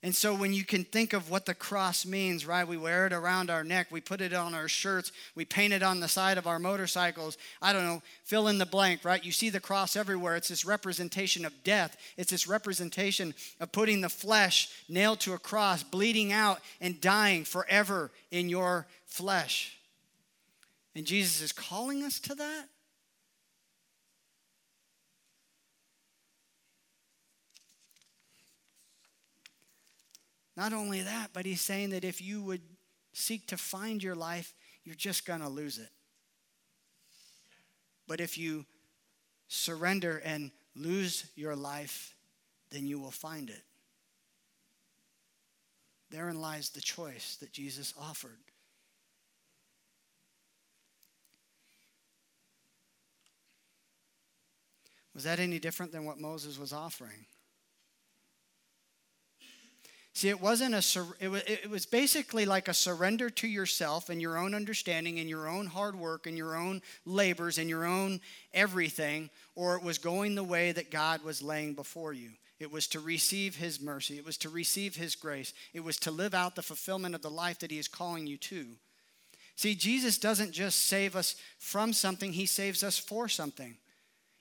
and 0.05 0.13
so, 0.13 0.35
when 0.35 0.51
you 0.51 0.65
can 0.65 0.83
think 0.83 1.13
of 1.13 1.29
what 1.29 1.45
the 1.45 1.53
cross 1.53 2.05
means, 2.05 2.45
right? 2.45 2.67
We 2.67 2.75
wear 2.75 3.07
it 3.07 3.13
around 3.13 3.49
our 3.49 3.63
neck, 3.63 3.87
we 3.89 4.01
put 4.01 4.19
it 4.19 4.33
on 4.33 4.53
our 4.53 4.67
shirts, 4.67 5.13
we 5.33 5.45
paint 5.45 5.71
it 5.71 5.81
on 5.81 6.01
the 6.01 6.09
side 6.09 6.37
of 6.37 6.45
our 6.45 6.59
motorcycles. 6.59 7.37
I 7.61 7.71
don't 7.71 7.85
know, 7.85 8.03
fill 8.25 8.49
in 8.49 8.57
the 8.57 8.65
blank, 8.65 9.05
right? 9.05 9.23
You 9.23 9.31
see 9.31 9.49
the 9.49 9.61
cross 9.61 9.95
everywhere. 9.95 10.35
It's 10.35 10.49
this 10.49 10.65
representation 10.65 11.45
of 11.45 11.63
death, 11.63 11.95
it's 12.17 12.31
this 12.31 12.49
representation 12.49 13.33
of 13.61 13.71
putting 13.71 14.01
the 14.01 14.09
flesh 14.09 14.67
nailed 14.89 15.21
to 15.21 15.35
a 15.35 15.39
cross, 15.39 15.83
bleeding 15.83 16.33
out, 16.33 16.59
and 16.81 16.99
dying 16.99 17.45
forever 17.45 18.11
in 18.29 18.49
your 18.49 18.87
flesh. 19.05 19.77
And 20.95 21.05
Jesus 21.05 21.41
is 21.41 21.53
calling 21.53 22.03
us 22.03 22.19
to 22.19 22.35
that. 22.35 22.65
Not 30.55 30.73
only 30.73 31.01
that, 31.01 31.29
but 31.33 31.45
he's 31.45 31.61
saying 31.61 31.89
that 31.91 32.03
if 32.03 32.21
you 32.21 32.41
would 32.43 32.61
seek 33.13 33.47
to 33.47 33.57
find 33.57 34.03
your 34.03 34.15
life, 34.15 34.53
you're 34.83 34.95
just 34.95 35.25
going 35.25 35.41
to 35.41 35.49
lose 35.49 35.77
it. 35.77 35.89
But 38.07 38.19
if 38.19 38.37
you 38.37 38.65
surrender 39.47 40.21
and 40.23 40.51
lose 40.75 41.27
your 41.35 41.55
life, 41.55 42.15
then 42.69 42.85
you 42.85 42.99
will 42.99 43.11
find 43.11 43.49
it. 43.49 43.63
Therein 46.09 46.39
lies 46.39 46.69
the 46.69 46.81
choice 46.81 47.37
that 47.39 47.51
Jesus 47.51 47.93
offered. 47.99 48.37
Was 55.13 55.23
that 55.23 55.39
any 55.39 55.59
different 55.59 55.91
than 55.91 56.05
what 56.05 56.19
Moses 56.19 56.57
was 56.57 56.73
offering? 56.73 57.25
See, 60.15 60.29
it 60.29 60.39
wasn't 60.39 60.75
a, 60.75 61.05
it 61.19 61.27
was, 61.27 61.41
it 61.47 61.69
was 61.69 61.87
basically 61.87 62.45
like 62.45 62.67
a 62.67 62.73
surrender 62.73 63.31
to 63.31 63.47
yourself 63.47 64.09
and 64.09 64.21
your 64.21 64.37
own 64.37 64.53
understanding 64.53 65.19
and 65.19 65.27
your 65.27 65.47
own 65.47 65.65
hard 65.65 65.95
work 65.95 66.27
and 66.27 66.37
your 66.37 66.55
own 66.55 66.83
labors 67.03 67.57
and 67.57 67.67
your 67.67 67.83
own 67.83 68.21
everything, 68.53 69.31
or 69.55 69.75
it 69.75 69.81
was 69.81 69.97
going 69.97 70.35
the 70.35 70.43
way 70.43 70.71
that 70.71 70.91
God 70.91 71.23
was 71.23 71.41
laying 71.41 71.73
before 71.73 72.13
you. 72.13 72.29
It 72.59 72.71
was 72.71 72.87
to 72.89 72.99
receive 72.99 73.55
His 73.55 73.81
mercy. 73.81 74.17
It 74.17 74.25
was 74.25 74.37
to 74.37 74.49
receive 74.49 74.95
His 74.95 75.15
grace. 75.15 75.51
It 75.73 75.83
was 75.83 75.97
to 76.01 76.11
live 76.11 76.35
out 76.35 76.55
the 76.55 76.61
fulfillment 76.61 77.15
of 77.15 77.23
the 77.23 77.31
life 77.31 77.59
that 77.59 77.71
He 77.71 77.79
is 77.79 77.87
calling 77.87 78.27
you 78.27 78.37
to. 78.37 78.67
See, 79.55 79.73
Jesus 79.73 80.19
doesn't 80.19 80.51
just 80.51 80.85
save 80.85 81.15
us 81.15 81.35
from 81.57 81.91
something, 81.91 82.33
He 82.33 82.45
saves 82.45 82.83
us 82.83 82.99
for 82.99 83.27
something. 83.27 83.77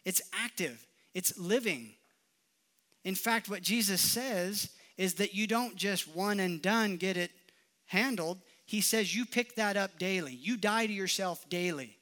It's 0.04 0.20
active, 0.34 0.86
it's 1.14 1.38
living. 1.38 1.94
In 3.04 3.14
fact, 3.14 3.48
what 3.48 3.62
Jesus 3.62 4.02
says 4.02 4.68
is 5.02 5.14
that 5.14 5.34
you 5.34 5.46
don't 5.46 5.76
just 5.76 6.14
one 6.14 6.40
and 6.40 6.62
done 6.62 6.96
get 6.96 7.16
it 7.16 7.30
handled. 7.86 8.38
He 8.64 8.80
says 8.80 9.14
you 9.14 9.26
pick 9.26 9.56
that 9.56 9.76
up 9.76 9.98
daily. 9.98 10.32
You 10.32 10.56
die 10.56 10.86
to 10.86 10.92
yourself 10.92 11.48
daily. 11.48 11.98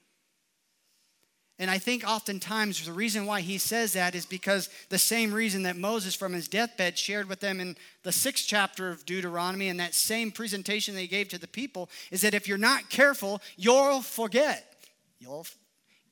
And 1.59 1.71
I 1.71 1.77
think 1.77 2.05
oftentimes 2.09 2.87
the 2.87 2.93
reason 2.93 3.27
why 3.27 3.43
he 3.43 3.59
says 3.59 3.93
that 3.93 4.15
is 4.15 4.25
because 4.25 4.71
the 4.89 4.99
same 4.99 5.33
reason 5.33 5.65
that 5.65 5.77
Moses 5.77 6.15
from 6.15 6.33
his 6.33 6.49
deathbed 6.49 6.97
shared 6.97 7.29
with 7.29 7.41
them 7.41 7.61
in 7.61 7.77
the 8.03 8.13
sixth 8.13 8.47
chapter 8.47 8.89
of 8.89 9.05
Deuteronomy 9.05 9.69
and 9.69 9.79
that 9.79 9.95
same 9.95 10.31
presentation 10.31 10.95
they 10.95 11.07
gave 11.07 11.29
to 11.29 11.39
the 11.39 11.47
people 11.47 11.91
is 12.11 12.23
that 12.23 12.33
if 12.33 12.49
you're 12.49 12.57
not 12.57 12.89
careful, 12.89 13.43
you'll 13.59 14.01
forget. 14.01 14.75
You'll, 15.19 15.47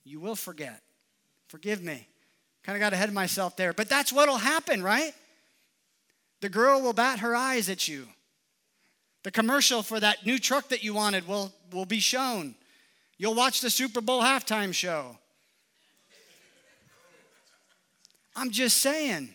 you 0.05 0.21
will 0.21 0.37
forget. 0.37 0.83
Forgive 1.49 1.83
me. 1.83 2.07
Kind 2.63 2.77
of 2.77 2.81
got 2.81 2.93
ahead 2.93 3.09
of 3.09 3.15
myself 3.15 3.57
there. 3.57 3.73
But 3.73 3.89
that's 3.89 4.13
what'll 4.13 4.37
happen, 4.37 4.83
right? 4.83 5.15
The 6.41 6.49
girl 6.49 6.81
will 6.81 6.93
bat 6.93 7.21
her 7.21 7.35
eyes 7.35 7.69
at 7.69 7.89
you. 7.89 8.07
The 9.25 9.31
commercial 9.31 9.83
for 9.83 9.99
that 10.01 10.25
new 10.25 10.39
truck 10.39 10.69
that 10.69 10.85
you 10.85 10.95
wanted 10.95 11.27
will, 11.27 11.53
will 11.73 11.87
be 11.87 12.01
shown. 12.01 12.55
You'll 13.17 13.35
watch 13.35 13.61
the 13.61 13.71
Super 13.71 14.01
Bowl 14.01 14.23
halftime 14.23 14.73
show. 14.73 15.19
I'm 18.37 18.51
just 18.51 18.79
saying. 18.79 19.31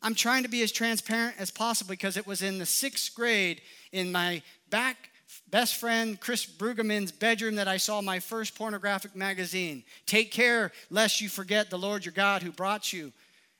I'm 0.00 0.14
trying 0.14 0.44
to 0.44 0.48
be 0.48 0.62
as 0.62 0.70
transparent 0.70 1.34
as 1.40 1.50
possible 1.50 1.90
because 1.90 2.16
it 2.16 2.26
was 2.26 2.42
in 2.42 2.58
the 2.58 2.66
sixth 2.66 3.14
grade 3.14 3.60
in 3.90 4.12
my 4.12 4.42
back 4.70 5.10
best 5.50 5.76
friend 5.76 6.20
Chris 6.20 6.46
Brueggemann's 6.46 7.10
bedroom 7.10 7.56
that 7.56 7.68
I 7.68 7.76
saw 7.76 8.00
my 8.00 8.20
first 8.20 8.54
pornographic 8.54 9.16
magazine. 9.16 9.82
Take 10.06 10.30
care 10.30 10.72
lest 10.90 11.20
you 11.20 11.28
forget 11.28 11.70
the 11.70 11.78
Lord 11.78 12.04
your 12.04 12.12
God 12.12 12.42
who 12.42 12.52
brought 12.52 12.92
you 12.92 13.12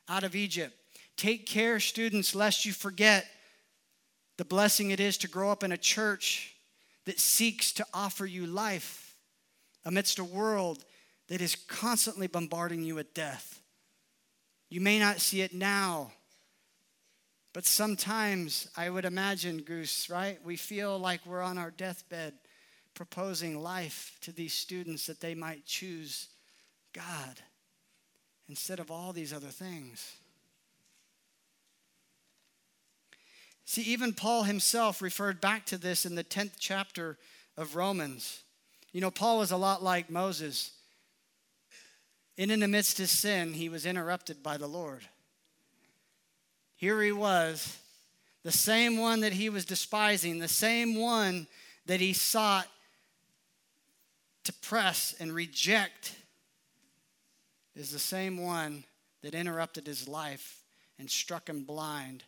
out 0.09 0.23
of 0.23 0.37
Egypt. 0.37 0.78
Take 1.19 1.47
care, 1.47 1.81
students, 1.81 2.35
lest 2.35 2.65
you 2.65 2.73
forget 2.73 3.27
the 4.37 4.45
blessing 4.45 4.93
it 4.93 5.01
is 5.01 5.19
to 5.19 5.29
grow 5.29 5.51
up 5.51 5.65
in 5.65 5.73
a 5.73 5.77
church 5.77 6.55
that 7.07 7.19
seeks 7.19 7.73
to 7.73 7.87
offer 7.93 8.25
you 8.25 8.47
life 8.47 9.17
amidst 9.85 10.21
a 10.21 10.25
world 10.25 10.85
that 11.27 11.41
is 11.41 11.57
constantly 11.57 12.29
bombarding 12.29 12.85
you 12.85 12.95
with 12.95 13.15
death. 13.15 13.61
You 14.71 14.81
may 14.81 15.01
not 15.01 15.21
see 15.21 15.41
it 15.41 15.53
now, 15.53 16.13
but 17.53 17.67
sometimes 17.67 18.69
I 18.77 18.89
would 18.89 19.05
imagine, 19.05 19.59
Goose, 19.63 20.09
right? 20.09 20.39
We 20.45 20.57
feel 20.57 21.01
like 21.01 21.27
we're 21.27 21.43
on 21.43 21.59
our 21.59 21.73
deathbed 21.73 22.35
proposing 22.95 23.61
life 23.61 24.17
to 24.21 24.31
these 24.31 24.55
students 24.55 25.07
that 25.07 25.21
they 25.21 25.35
might 25.35 25.67
choose 25.67 26.29
God 26.93 27.41
instead 28.49 28.79
of 28.79 28.93
all 28.93 29.13
these 29.13 29.33
other 29.33 29.49
things. 29.49 30.18
See, 33.69 33.83
even 33.83 34.15
Paul 34.15 34.45
himself 34.45 35.03
referred 35.03 35.43
back 35.43 35.67
to 35.67 35.77
this 35.77 36.07
in 36.07 36.15
the 36.15 36.25
10th 36.25 36.53
chapter 36.59 37.19
of 37.55 37.77
Romans. 37.77 38.43
You 38.93 39.03
know, 39.03 39.11
Paul 39.11 39.41
was 39.41 39.51
a 39.51 39.59
lot 39.59 39.83
like 39.83 40.09
Moses. 40.09 40.71
And 42.39 42.51
in 42.51 42.61
the 42.61 42.67
midst 42.67 42.99
of 42.99 43.11
sin, 43.11 43.53
he 43.53 43.69
was 43.69 43.85
interrupted 43.85 44.43
by 44.43 44.57
the 44.57 44.67
Lord. 44.67 45.03
Here 46.77 47.03
he 47.03 47.13
was, 47.13 47.77
the 48.43 48.51
same 48.51 48.97
one 48.97 49.21
that 49.21 49.35
he 49.35 49.51
was 49.51 49.67
despising, 49.67 50.39
the 50.39 50.49
same 50.49 50.95
one 50.95 51.47
that 51.85 52.01
he 52.01 52.15
sought 52.15 52.69
to 54.45 54.53
press 54.55 55.15
and 55.21 55.31
reject, 55.31 56.15
is 57.77 57.91
the 57.91 57.99
same 57.99 58.43
one 58.43 58.85
that 59.21 59.35
interrupted 59.35 59.87
his 59.87 60.09
life 60.09 60.63
and 60.99 61.11
struck 61.11 61.51
him 61.51 61.65
blind 61.65 62.25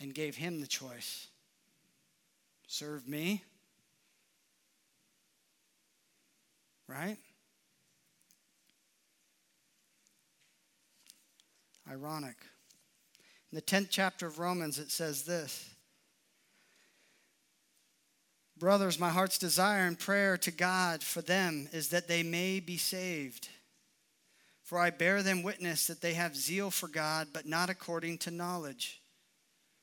and 0.00 0.14
gave 0.14 0.36
him 0.36 0.60
the 0.60 0.66
choice 0.66 1.28
serve 2.66 3.08
me, 3.08 3.42
right? 6.86 7.18
Ironic. 11.90 12.36
In 13.50 13.56
the 13.56 13.62
10th 13.62 13.88
chapter 13.90 14.28
of 14.28 14.38
Romans, 14.38 14.78
it 14.78 14.92
says 14.92 15.24
this 15.24 15.68
Brothers, 18.56 19.00
my 19.00 19.08
heart's 19.08 19.38
desire 19.38 19.86
and 19.86 19.98
prayer 19.98 20.36
to 20.36 20.50
God 20.50 21.02
for 21.02 21.22
them 21.22 21.68
is 21.72 21.88
that 21.88 22.06
they 22.06 22.22
may 22.22 22.60
be 22.60 22.76
saved. 22.76 23.48
For 24.62 24.78
I 24.78 24.90
bear 24.90 25.24
them 25.24 25.42
witness 25.42 25.88
that 25.88 26.00
they 26.00 26.14
have 26.14 26.36
zeal 26.36 26.70
for 26.70 26.86
God, 26.86 27.28
but 27.32 27.46
not 27.46 27.70
according 27.70 28.18
to 28.18 28.30
knowledge. 28.30 28.99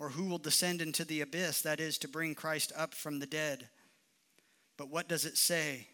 Or 0.00 0.08
who 0.08 0.24
will 0.24 0.38
descend 0.38 0.80
into 0.80 1.04
the 1.04 1.20
abyss? 1.20 1.60
That 1.60 1.78
is 1.78 1.98
to 1.98 2.08
bring 2.08 2.34
Christ 2.34 2.72
up 2.76 2.94
from 2.94 3.20
the 3.20 3.26
dead. 3.26 3.68
But 4.78 4.90
what 4.90 5.08
does 5.08 5.26
it 5.26 5.36
say? 5.36 5.86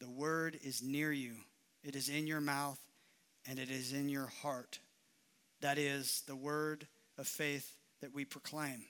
The 0.00 0.08
word 0.08 0.58
is 0.64 0.82
near 0.82 1.12
you, 1.12 1.34
it 1.84 1.94
is 1.94 2.08
in 2.08 2.26
your 2.26 2.40
mouth, 2.40 2.80
and 3.46 3.58
it 3.58 3.70
is 3.70 3.92
in 3.92 4.08
your 4.08 4.28
heart. 4.42 4.78
That 5.60 5.76
is 5.76 6.22
the 6.26 6.36
word 6.36 6.86
of 7.18 7.26
faith 7.26 7.74
that 8.00 8.14
we 8.14 8.24
proclaim. 8.24 8.84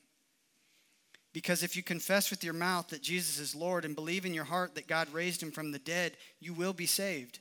Because 1.33 1.63
if 1.63 1.77
you 1.77 1.83
confess 1.83 2.31
with 2.31 2.45
your 2.45 2.55
mouth 2.55 2.89
that 2.89 3.03
Jesus 3.03 3.39
is 3.39 3.55
Lord 3.55 3.85
and 3.85 3.95
believe 3.95 4.25
in 4.25 4.35
your 4.35 4.45
heart 4.45 4.75
that 4.75 4.87
God 4.87 5.13
raised 5.13 5.43
him 5.43 5.51
from 5.51 5.73
the 5.73 5.79
dead, 5.79 6.13
you 6.41 6.53
will 6.53 6.73
be 6.73 6.87
saved. 6.87 7.41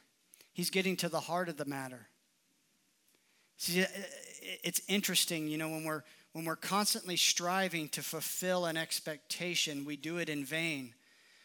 he's 0.53 0.69
getting 0.69 0.95
to 0.97 1.09
the 1.09 1.19
heart 1.19 1.49
of 1.49 1.57
the 1.57 1.65
matter. 1.65 2.07
See, 3.57 3.85
it's 4.63 4.81
interesting, 4.87 5.47
you 5.47 5.57
know, 5.57 5.69
when 5.69 5.83
we're 5.83 6.03
when 6.33 6.45
we're 6.45 6.55
constantly 6.55 7.17
striving 7.17 7.89
to 7.89 8.01
fulfill 8.01 8.65
an 8.65 8.77
expectation, 8.77 9.83
we 9.83 9.97
do 9.97 10.17
it 10.17 10.29
in 10.29 10.45
vain. 10.45 10.93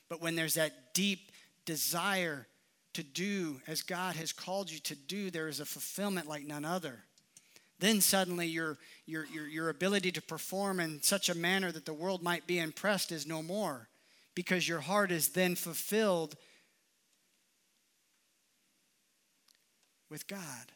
But 0.08 0.22
when 0.22 0.36
there's 0.36 0.54
that 0.54 0.94
deep 0.94 1.32
desire 1.64 2.46
to 2.92 3.02
do 3.02 3.60
as 3.66 3.82
God 3.82 4.14
has 4.14 4.32
called 4.32 4.70
you 4.70 4.78
to 4.78 4.94
do, 4.94 5.28
there 5.28 5.48
is 5.48 5.58
a 5.58 5.64
fulfillment 5.64 6.28
like 6.28 6.46
none 6.46 6.64
other 6.64 7.02
then 7.78 8.00
suddenly 8.00 8.46
your, 8.46 8.78
your, 9.06 9.26
your, 9.26 9.46
your 9.46 9.68
ability 9.68 10.12
to 10.12 10.22
perform 10.22 10.80
in 10.80 11.02
such 11.02 11.28
a 11.28 11.34
manner 11.34 11.70
that 11.72 11.84
the 11.84 11.94
world 11.94 12.22
might 12.22 12.46
be 12.46 12.58
impressed 12.58 13.12
is 13.12 13.26
no 13.26 13.42
more 13.42 13.88
because 14.34 14.68
your 14.68 14.80
heart 14.80 15.10
is 15.10 15.28
then 15.28 15.54
fulfilled 15.54 16.36
with 20.10 20.26
God. 20.26 20.72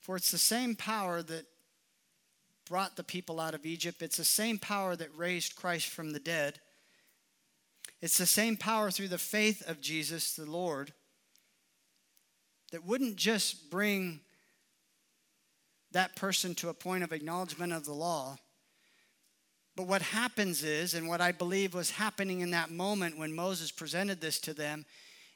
For 0.00 0.16
it's 0.16 0.30
the 0.30 0.38
same 0.38 0.74
power 0.74 1.22
that 1.22 1.46
brought 2.66 2.96
the 2.96 3.04
people 3.04 3.40
out 3.40 3.54
of 3.54 3.66
Egypt, 3.66 4.02
it's 4.02 4.16
the 4.16 4.24
same 4.24 4.58
power 4.58 4.96
that 4.96 5.16
raised 5.16 5.56
Christ 5.56 5.88
from 5.88 6.12
the 6.12 6.18
dead. 6.18 6.60
It's 8.00 8.18
the 8.18 8.26
same 8.26 8.56
power 8.56 8.90
through 8.90 9.08
the 9.08 9.18
faith 9.18 9.68
of 9.68 9.80
Jesus, 9.80 10.34
the 10.34 10.48
Lord, 10.48 10.92
that 12.70 12.86
wouldn't 12.86 13.16
just 13.16 13.70
bring 13.70 14.20
that 15.92 16.14
person 16.14 16.54
to 16.56 16.68
a 16.68 16.74
point 16.74 17.02
of 17.02 17.12
acknowledgement 17.12 17.72
of 17.72 17.84
the 17.84 17.92
law. 17.92 18.38
But 19.78 19.86
what 19.86 20.02
happens 20.02 20.64
is, 20.64 20.94
and 20.94 21.06
what 21.06 21.20
I 21.20 21.30
believe 21.30 21.72
was 21.72 21.92
happening 21.92 22.40
in 22.40 22.50
that 22.50 22.68
moment 22.68 23.16
when 23.16 23.32
Moses 23.32 23.70
presented 23.70 24.20
this 24.20 24.40
to 24.40 24.52
them, 24.52 24.84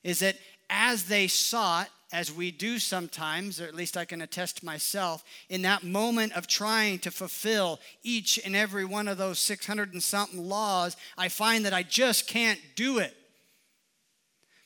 is 0.02 0.18
that 0.18 0.34
as 0.68 1.04
they 1.04 1.28
sought, 1.28 1.88
as 2.12 2.32
we 2.32 2.50
do 2.50 2.80
sometimes, 2.80 3.60
or 3.60 3.66
at 3.66 3.76
least 3.76 3.96
I 3.96 4.04
can 4.04 4.20
attest 4.20 4.64
myself, 4.64 5.22
in 5.48 5.62
that 5.62 5.84
moment 5.84 6.32
of 6.32 6.48
trying 6.48 6.98
to 7.00 7.12
fulfill 7.12 7.78
each 8.02 8.36
and 8.44 8.56
every 8.56 8.84
one 8.84 9.06
of 9.06 9.16
those 9.16 9.38
600 9.38 9.92
and 9.92 10.02
something 10.02 10.48
laws, 10.48 10.96
I 11.16 11.28
find 11.28 11.64
that 11.64 11.72
I 11.72 11.84
just 11.84 12.26
can't 12.26 12.58
do 12.74 12.98
it. 12.98 13.14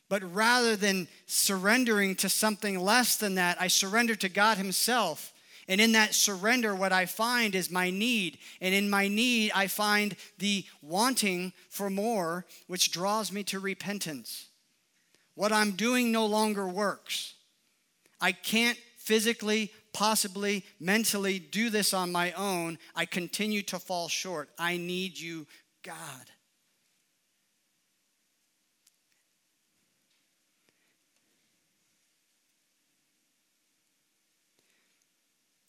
But 0.08 0.22
rather 0.34 0.74
than 0.74 1.06
surrendering 1.26 2.14
to 2.16 2.30
something 2.30 2.80
less 2.80 3.16
than 3.16 3.34
that, 3.34 3.60
I 3.60 3.68
surrender 3.68 4.14
to 4.14 4.30
God 4.30 4.56
Himself. 4.56 5.34
And 5.68 5.80
in 5.80 5.92
that 5.92 6.14
surrender, 6.14 6.74
what 6.74 6.92
I 6.92 7.06
find 7.06 7.54
is 7.54 7.70
my 7.70 7.90
need. 7.90 8.38
And 8.60 8.74
in 8.74 8.88
my 8.88 9.08
need, 9.08 9.50
I 9.54 9.66
find 9.66 10.16
the 10.38 10.64
wanting 10.80 11.52
for 11.68 11.90
more, 11.90 12.46
which 12.68 12.92
draws 12.92 13.32
me 13.32 13.42
to 13.44 13.58
repentance. 13.58 14.46
What 15.34 15.52
I'm 15.52 15.72
doing 15.72 16.12
no 16.12 16.26
longer 16.26 16.66
works. 16.66 17.34
I 18.20 18.32
can't 18.32 18.78
physically, 18.96 19.72
possibly, 19.92 20.64
mentally 20.80 21.38
do 21.38 21.68
this 21.70 21.92
on 21.92 22.10
my 22.12 22.32
own. 22.32 22.78
I 22.94 23.04
continue 23.04 23.62
to 23.62 23.78
fall 23.78 24.08
short. 24.08 24.48
I 24.58 24.76
need 24.76 25.18
you, 25.18 25.46
God. 25.82 25.96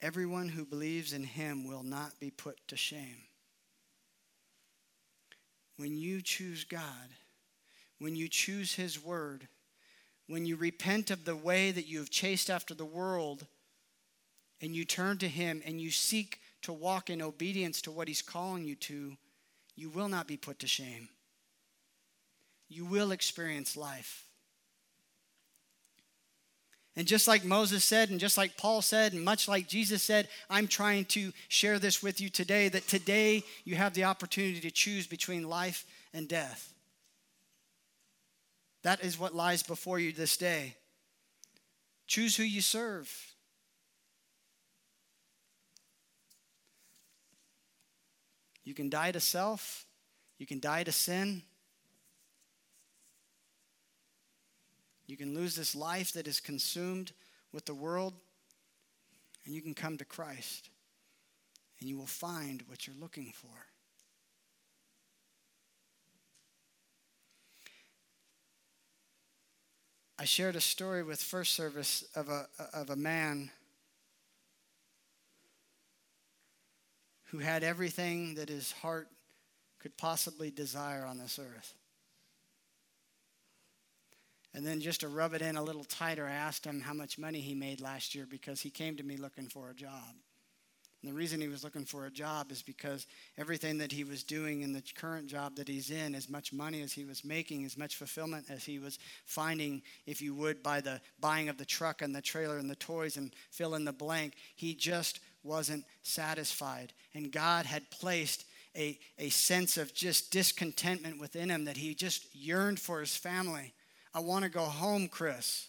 Everyone 0.02 0.50
who 0.50 0.66
believes 0.66 1.14
in 1.14 1.24
him 1.24 1.68
will 1.68 1.84
not 1.84 2.20
be 2.20 2.30
put 2.30 2.60
to 2.68 2.78
shame. 2.78 3.24
When 5.78 5.98
you 5.98 6.22
choose 6.22 6.64
God, 6.64 7.10
when 8.00 8.16
you 8.16 8.28
choose 8.28 8.74
his 8.74 9.04
word, 9.04 9.48
when 10.28 10.46
you 10.46 10.56
repent 10.58 11.10
of 11.10 11.26
the 11.26 11.36
way 11.36 11.72
that 11.72 11.88
you 11.88 12.00
have 12.00 12.10
chased 12.10 12.50
after 12.50 12.74
the 12.74 12.86
world 12.86 13.48
and 14.62 14.76
you 14.76 14.86
turn 14.86 15.18
to 15.20 15.28
Him 15.28 15.62
and 15.66 15.80
you 15.80 15.92
seek 15.92 16.40
to 16.64 16.74
walk 16.74 17.10
in 17.10 17.22
obedience 17.22 17.82
to 17.84 17.92
what 17.92 18.08
He's 18.08 18.22
calling 18.22 18.66
you 18.66 18.76
to, 18.76 19.16
you 19.76 19.90
will 19.90 20.10
not 20.10 20.28
be 20.28 20.38
put 20.38 20.60
to 20.60 20.68
shame. 20.68 21.10
You 22.68 22.86
will 22.86 23.12
experience 23.12 23.78
life. 23.78 24.27
And 26.98 27.08
just 27.08 27.28
like 27.28 27.46
Moses 27.46 27.84
said, 27.84 28.10
and 28.10 28.20
just 28.20 28.40
like 28.40 28.58
Paul 28.58 28.82
said, 28.82 29.14
and 29.14 29.24
much 29.24 29.48
like 29.48 29.68
Jesus 29.68 30.02
said, 30.02 30.28
I'm 30.50 30.68
trying 30.68 31.06
to 31.06 31.32
share 31.48 31.78
this 31.78 32.02
with 32.02 32.20
you 32.20 32.28
today 32.28 32.70
that 32.70 32.88
today 32.88 33.44
you 33.66 33.76
have 33.76 33.94
the 33.94 34.06
opportunity 34.06 34.60
to 34.62 34.72
choose 34.72 35.06
between 35.06 35.48
life 35.48 35.86
and 36.12 36.28
death. 36.28 36.74
That 38.82 39.04
is 39.04 39.20
what 39.20 39.36
lies 39.36 39.62
before 39.62 40.00
you 40.00 40.12
this 40.12 40.38
day. 40.38 40.76
Choose 42.08 42.36
who 42.36 42.44
you 42.44 42.62
serve. 42.62 43.14
You 48.64 48.74
can 48.74 48.90
die 48.90 49.12
to 49.12 49.20
self, 49.20 49.86
you 50.40 50.48
can 50.48 50.60
die 50.60 50.84
to 50.84 50.92
sin. 50.92 51.44
You 55.08 55.16
can 55.16 55.34
lose 55.34 55.56
this 55.56 55.76
life 55.76 56.12
that 56.14 56.28
is 56.28 56.40
consumed 56.42 57.14
with 57.54 57.66
the 57.66 57.74
world, 57.74 58.14
and 59.46 59.56
you 59.56 59.62
can 59.62 59.74
come 59.74 59.98
to 59.98 60.06
Christ, 60.06 60.70
and 61.80 61.90
you 61.90 61.98
will 61.98 62.06
find 62.06 62.62
what 62.68 62.86
you're 62.86 62.96
looking 63.00 63.32
for. 63.34 63.50
I 70.20 70.26
shared 70.26 70.56
a 70.56 70.62
story 70.62 71.04
with 71.04 71.22
first 71.22 71.54
service 71.54 72.04
of 72.16 72.28
a, 72.28 72.48
of 72.74 72.90
a 72.90 72.96
man 72.96 73.52
who 77.26 77.38
had 77.38 77.64
everything 77.64 78.36
that 78.36 78.50
his 78.50 78.72
heart 78.72 79.10
could 79.80 79.96
possibly 79.96 80.50
desire 80.50 81.06
on 81.06 81.20
this 81.20 81.40
earth. 81.40 81.76
And 84.54 84.66
then 84.66 84.80
just 84.80 85.02
to 85.02 85.08
rub 85.08 85.34
it 85.34 85.42
in 85.42 85.58
a 85.58 85.64
little 85.64 85.84
tighter, 85.84 86.26
I 86.26 86.32
asked 86.32 86.66
him 86.66 86.82
how 86.82 86.94
much 86.94 87.20
money 87.20 87.40
he 87.40 87.54
made 87.54 87.82
last 87.82 88.16
year 88.16 88.26
because 88.30 88.62
he 88.62 88.70
came 88.70 88.96
to 88.98 89.04
me 89.04 89.18
looking 89.18 89.48
for 89.48 89.70
a 89.70 89.76
job. 89.76 90.16
And 91.02 91.12
the 91.12 91.16
reason 91.16 91.40
he 91.40 91.48
was 91.48 91.64
looking 91.64 91.86
for 91.86 92.06
a 92.06 92.12
job 92.12 92.52
is 92.52 92.64
because 92.64 93.06
everything 93.38 93.78
that 93.78 93.92
he 93.92 94.04
was 94.04 94.24
doing 94.24 94.62
in 94.62 94.74
the 94.74 94.84
current 94.96 95.28
job 95.28 95.56
that 95.58 95.68
he's 95.68 95.92
in, 95.92 96.16
as 96.16 96.28
much 96.28 96.52
money 96.52 96.82
as 96.82 96.92
he 96.92 97.06
was 97.06 97.24
making, 97.24 97.66
as 97.66 97.78
much 97.78 97.96
fulfillment 97.96 98.48
as 98.50 98.64
he 98.64 98.80
was 98.80 98.98
finding, 99.26 99.84
if 100.08 100.22
you 100.24 100.34
would, 100.34 100.64
by 100.64 100.82
the 100.82 101.00
buying 101.20 101.50
of 101.50 101.58
the 101.58 101.66
truck 101.66 102.02
and 102.02 102.16
the 102.16 102.22
trailer 102.22 102.58
and 102.58 102.70
the 102.70 102.76
toys 102.76 103.16
and 103.16 103.32
fill 103.52 103.76
in 103.76 103.86
the 103.86 103.94
blank, 103.94 104.34
he 104.56 104.74
just 104.74 105.20
wasn't 105.44 105.86
satisfied. 106.02 106.94
And 107.14 107.32
God 107.32 107.68
had 107.68 107.92
placed 107.92 108.46
a, 108.76 108.98
a 109.20 109.30
sense 109.30 109.78
of 109.78 109.94
just 109.94 110.32
discontentment 110.32 111.20
within 111.20 111.50
him 111.50 111.66
that 111.66 111.78
he 111.78 111.94
just 111.94 112.36
yearned 112.36 112.80
for 112.80 113.00
his 113.02 113.16
family. 113.16 113.74
I 114.14 114.20
want 114.20 114.44
to 114.44 114.50
go 114.50 114.64
home, 114.64 115.08
Chris. 115.08 115.68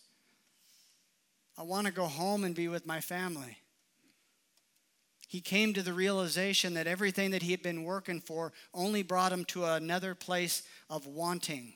I 1.57 1.63
want 1.63 1.87
to 1.87 1.93
go 1.93 2.07
home 2.07 2.45
and 2.45 2.55
be 2.55 2.69
with 2.69 2.87
my 2.87 3.01
family 3.01 3.59
he 5.29 5.43
came 5.43 5.75
to 5.75 5.83
the 5.83 5.93
realization 5.93 6.73
that 6.75 6.87
everything 6.87 7.33
that 7.33 7.43
he 7.43 7.51
had 7.51 7.63
been 7.63 7.85
working 7.85 8.19
for 8.19 8.51
only 8.73 9.03
brought 9.03 9.31
him 9.31 9.45
to 9.45 9.67
another 9.67 10.15
place 10.15 10.63
of 10.89 11.07
wanting. 11.07 11.75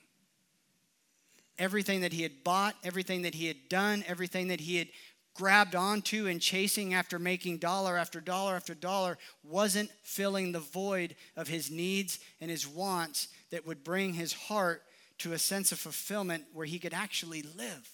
Everything 1.58 2.00
that 2.00 2.14
he 2.14 2.22
had 2.22 2.42
bought, 2.42 2.74
everything 2.82 3.22
that 3.22 3.34
he 3.34 3.46
had 3.46 3.68
done, 3.68 4.04
everything 4.08 4.48
that 4.48 4.60
he 4.60 4.76
had 4.76 4.88
grabbed 5.34 5.74
onto 5.74 6.26
and 6.28 6.40
chasing 6.40 6.94
after 6.94 7.18
making 7.18 7.58
dollar 7.58 7.98
after 7.98 8.22
dollar 8.22 8.56
after 8.56 8.74
dollar 8.74 9.18
wasn't 9.44 9.90
filling 10.02 10.52
the 10.52 10.58
void 10.58 11.14
of 11.36 11.46
his 11.46 11.70
needs 11.70 12.20
and 12.40 12.50
his 12.50 12.66
wants 12.66 13.28
that 13.50 13.66
would 13.66 13.84
bring 13.84 14.14
his 14.14 14.32
heart 14.32 14.82
to 15.22 15.32
a 15.32 15.38
sense 15.38 15.70
of 15.70 15.78
fulfillment 15.78 16.44
where 16.52 16.66
he 16.66 16.80
could 16.80 16.92
actually 16.92 17.42
live. 17.56 17.88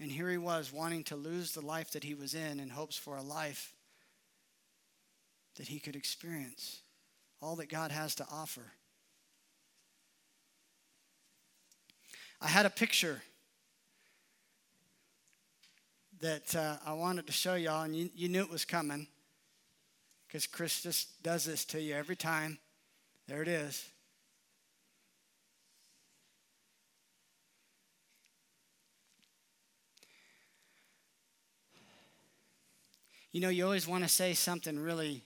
And 0.00 0.08
here 0.08 0.30
he 0.30 0.38
was 0.38 0.72
wanting 0.72 1.02
to 1.04 1.16
lose 1.16 1.52
the 1.52 1.66
life 1.66 1.90
that 1.92 2.04
he 2.04 2.14
was 2.14 2.32
in 2.32 2.60
in 2.60 2.68
hopes 2.68 2.96
for 2.96 3.16
a 3.16 3.22
life 3.22 3.72
that 5.56 5.66
he 5.66 5.80
could 5.80 5.96
experience 5.96 6.80
all 7.42 7.56
that 7.56 7.68
God 7.68 7.90
has 7.90 8.14
to 8.16 8.26
offer. 8.30 8.72
I 12.40 12.46
had 12.46 12.66
a 12.66 12.70
picture 12.70 13.22
that 16.20 16.54
uh, 16.54 16.76
I 16.86 16.92
wanted 16.92 17.26
to 17.26 17.32
show 17.32 17.54
y'all, 17.54 17.82
and 17.82 17.96
you, 17.96 18.10
you 18.14 18.28
knew 18.28 18.42
it 18.42 18.50
was 18.50 18.64
coming 18.64 19.08
because 20.28 20.46
Chris 20.46 20.82
just 20.82 21.20
does 21.24 21.44
this 21.44 21.64
to 21.66 21.80
you 21.80 21.94
every 21.94 22.16
time. 22.16 22.58
There 23.26 23.42
it 23.42 23.48
is. 23.48 23.88
You 33.34 33.40
know, 33.40 33.48
you 33.48 33.64
always 33.64 33.88
want 33.88 34.04
to 34.04 34.08
say 34.08 34.32
something 34.32 34.78
really 34.78 35.24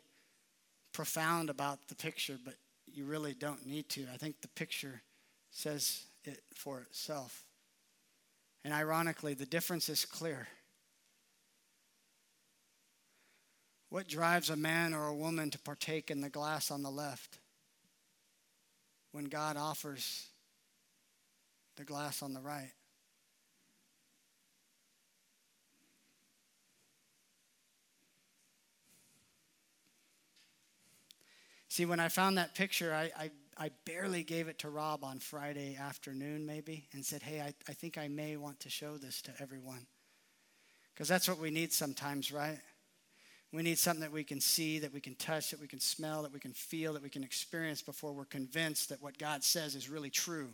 profound 0.94 1.51
about 1.51 1.88
the 1.88 1.94
picture, 1.94 2.38
but 2.42 2.55
you 2.90 3.05
really 3.05 3.35
don't 3.35 3.66
need 3.66 3.90
to. 3.90 4.07
I 4.11 4.16
think 4.16 4.40
the 4.40 4.49
picture 4.49 5.03
says 5.51 6.07
it 6.25 6.40
for 6.55 6.81
itself. 6.81 7.44
And 8.64 8.73
ironically, 8.73 9.35
the 9.35 9.44
difference 9.44 9.90
is 9.90 10.07
clear. 10.07 10.49
What 13.90 14.09
drives 14.09 14.49
a 14.49 14.57
man 14.57 14.94
or 14.94 15.09
a 15.09 15.14
woman 15.14 15.51
to 15.51 15.59
partake 15.59 16.11
in 16.11 16.23
the 16.23 16.31
glass 16.31 16.71
on 16.71 16.83
the 16.83 16.90
left 16.90 17.37
when 19.12 19.27
God 19.27 19.59
offers 19.59 20.29
the 21.77 21.85
glass 21.85 22.23
on 22.23 22.33
the 22.33 22.40
right? 22.40 22.73
See, 31.78 31.86
when 31.86 32.00
I 32.00 32.08
found 32.08 32.38
that 32.38 32.56
picture, 32.56 32.92
I, 32.92 33.12
I, 33.16 33.30
I, 33.56 33.70
barely 33.84 34.24
gave 34.24 34.48
it 34.48 34.58
to 34.58 34.68
Rob 34.68 35.04
on 35.04 35.20
Friday 35.20 35.76
afternoon, 35.80 36.44
maybe, 36.44 36.88
and 36.92 37.06
said, 37.06 37.22
hey, 37.22 37.40
I, 37.40 37.54
I 37.68 37.72
think 37.72 37.96
I 37.96 38.08
may 38.08 38.36
want 38.36 38.58
to 38.58 38.68
show 38.68 38.96
this 38.96 39.22
to 39.22 39.30
everyone. 39.38 39.86
Because 40.92 41.06
that's 41.06 41.28
what 41.28 41.38
we 41.38 41.50
need 41.52 41.72
sometimes, 41.72 42.32
right? 42.32 42.58
We 43.52 43.62
need 43.62 43.78
something 43.78 44.00
that 44.00 44.10
we 44.10 44.24
can 44.24 44.40
see, 44.40 44.80
that 44.80 44.92
we 44.92 45.00
can 45.00 45.14
touch, 45.14 45.52
that 45.52 45.60
we 45.60 45.68
can 45.68 45.78
smell, 45.78 46.22
that 46.22 46.32
we 46.32 46.40
can 46.40 46.52
feel, 46.52 46.94
that 46.94 47.02
we 47.04 47.10
can 47.10 47.22
experience 47.22 47.80
before 47.80 48.12
we're 48.12 48.24
convinced 48.24 48.88
that 48.88 49.00
what 49.00 49.16
God 49.16 49.44
says 49.44 49.76
is 49.76 49.88
really 49.88 50.10
true. 50.10 50.48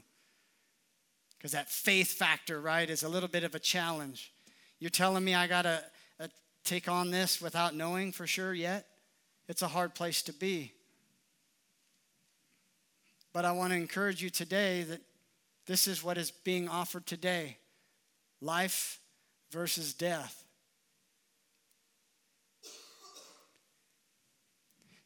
Because 1.38 1.52
that 1.52 1.70
faith 1.70 2.12
factor, 2.12 2.60
right, 2.60 2.90
is 2.90 3.02
a 3.02 3.08
little 3.08 3.30
bit 3.30 3.44
of 3.44 3.54
a 3.54 3.58
challenge. 3.58 4.30
You're 4.78 4.90
telling 4.90 5.24
me 5.24 5.34
I 5.34 5.46
got 5.46 5.62
to 5.62 5.82
uh, 6.20 6.28
take 6.66 6.86
on 6.86 7.10
this 7.10 7.40
without 7.40 7.74
knowing 7.74 8.12
for 8.12 8.26
sure 8.26 8.52
yet? 8.52 8.88
It's 9.48 9.62
a 9.62 9.68
hard 9.68 9.94
place 9.94 10.20
to 10.24 10.34
be. 10.34 10.74
But 13.34 13.44
I 13.44 13.50
want 13.50 13.72
to 13.72 13.76
encourage 13.76 14.22
you 14.22 14.30
today 14.30 14.84
that 14.84 15.00
this 15.66 15.88
is 15.88 16.04
what 16.04 16.16
is 16.16 16.30
being 16.30 16.68
offered 16.68 17.04
today 17.04 17.58
life 18.40 19.00
versus 19.50 19.92
death. 19.92 20.44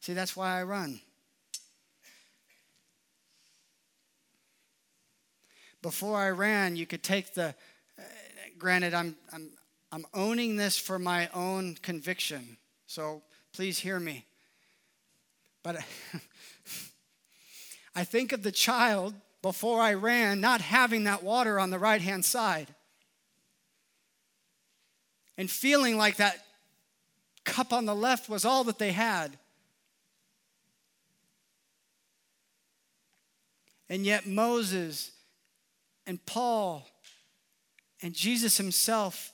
See, 0.00 0.12
that's 0.12 0.36
why 0.36 0.60
I 0.60 0.62
run. 0.64 1.00
Before 5.80 6.18
I 6.18 6.28
ran, 6.30 6.76
you 6.76 6.86
could 6.86 7.02
take 7.02 7.34
the, 7.34 7.54
uh, 7.98 8.02
granted, 8.58 8.92
I'm, 8.92 9.16
I'm, 9.32 9.50
I'm 9.90 10.04
owning 10.12 10.56
this 10.56 10.76
for 10.76 10.98
my 10.98 11.30
own 11.32 11.76
conviction, 11.76 12.58
so 12.86 13.22
please 13.52 13.78
hear 13.78 13.98
me. 13.98 14.26
But 15.62 15.76
I 17.98 18.04
think 18.04 18.30
of 18.30 18.44
the 18.44 18.52
child 18.52 19.12
before 19.42 19.80
I 19.80 19.94
ran 19.94 20.40
not 20.40 20.60
having 20.60 21.02
that 21.04 21.24
water 21.24 21.58
on 21.58 21.70
the 21.70 21.80
right 21.80 22.00
hand 22.00 22.24
side 22.24 22.68
and 25.36 25.50
feeling 25.50 25.96
like 25.96 26.14
that 26.18 26.46
cup 27.42 27.72
on 27.72 27.86
the 27.86 27.96
left 27.96 28.28
was 28.28 28.44
all 28.44 28.62
that 28.62 28.78
they 28.78 28.92
had. 28.92 29.36
And 33.88 34.06
yet, 34.06 34.28
Moses 34.28 35.10
and 36.06 36.24
Paul 36.24 36.86
and 38.00 38.14
Jesus 38.14 38.58
himself 38.58 39.32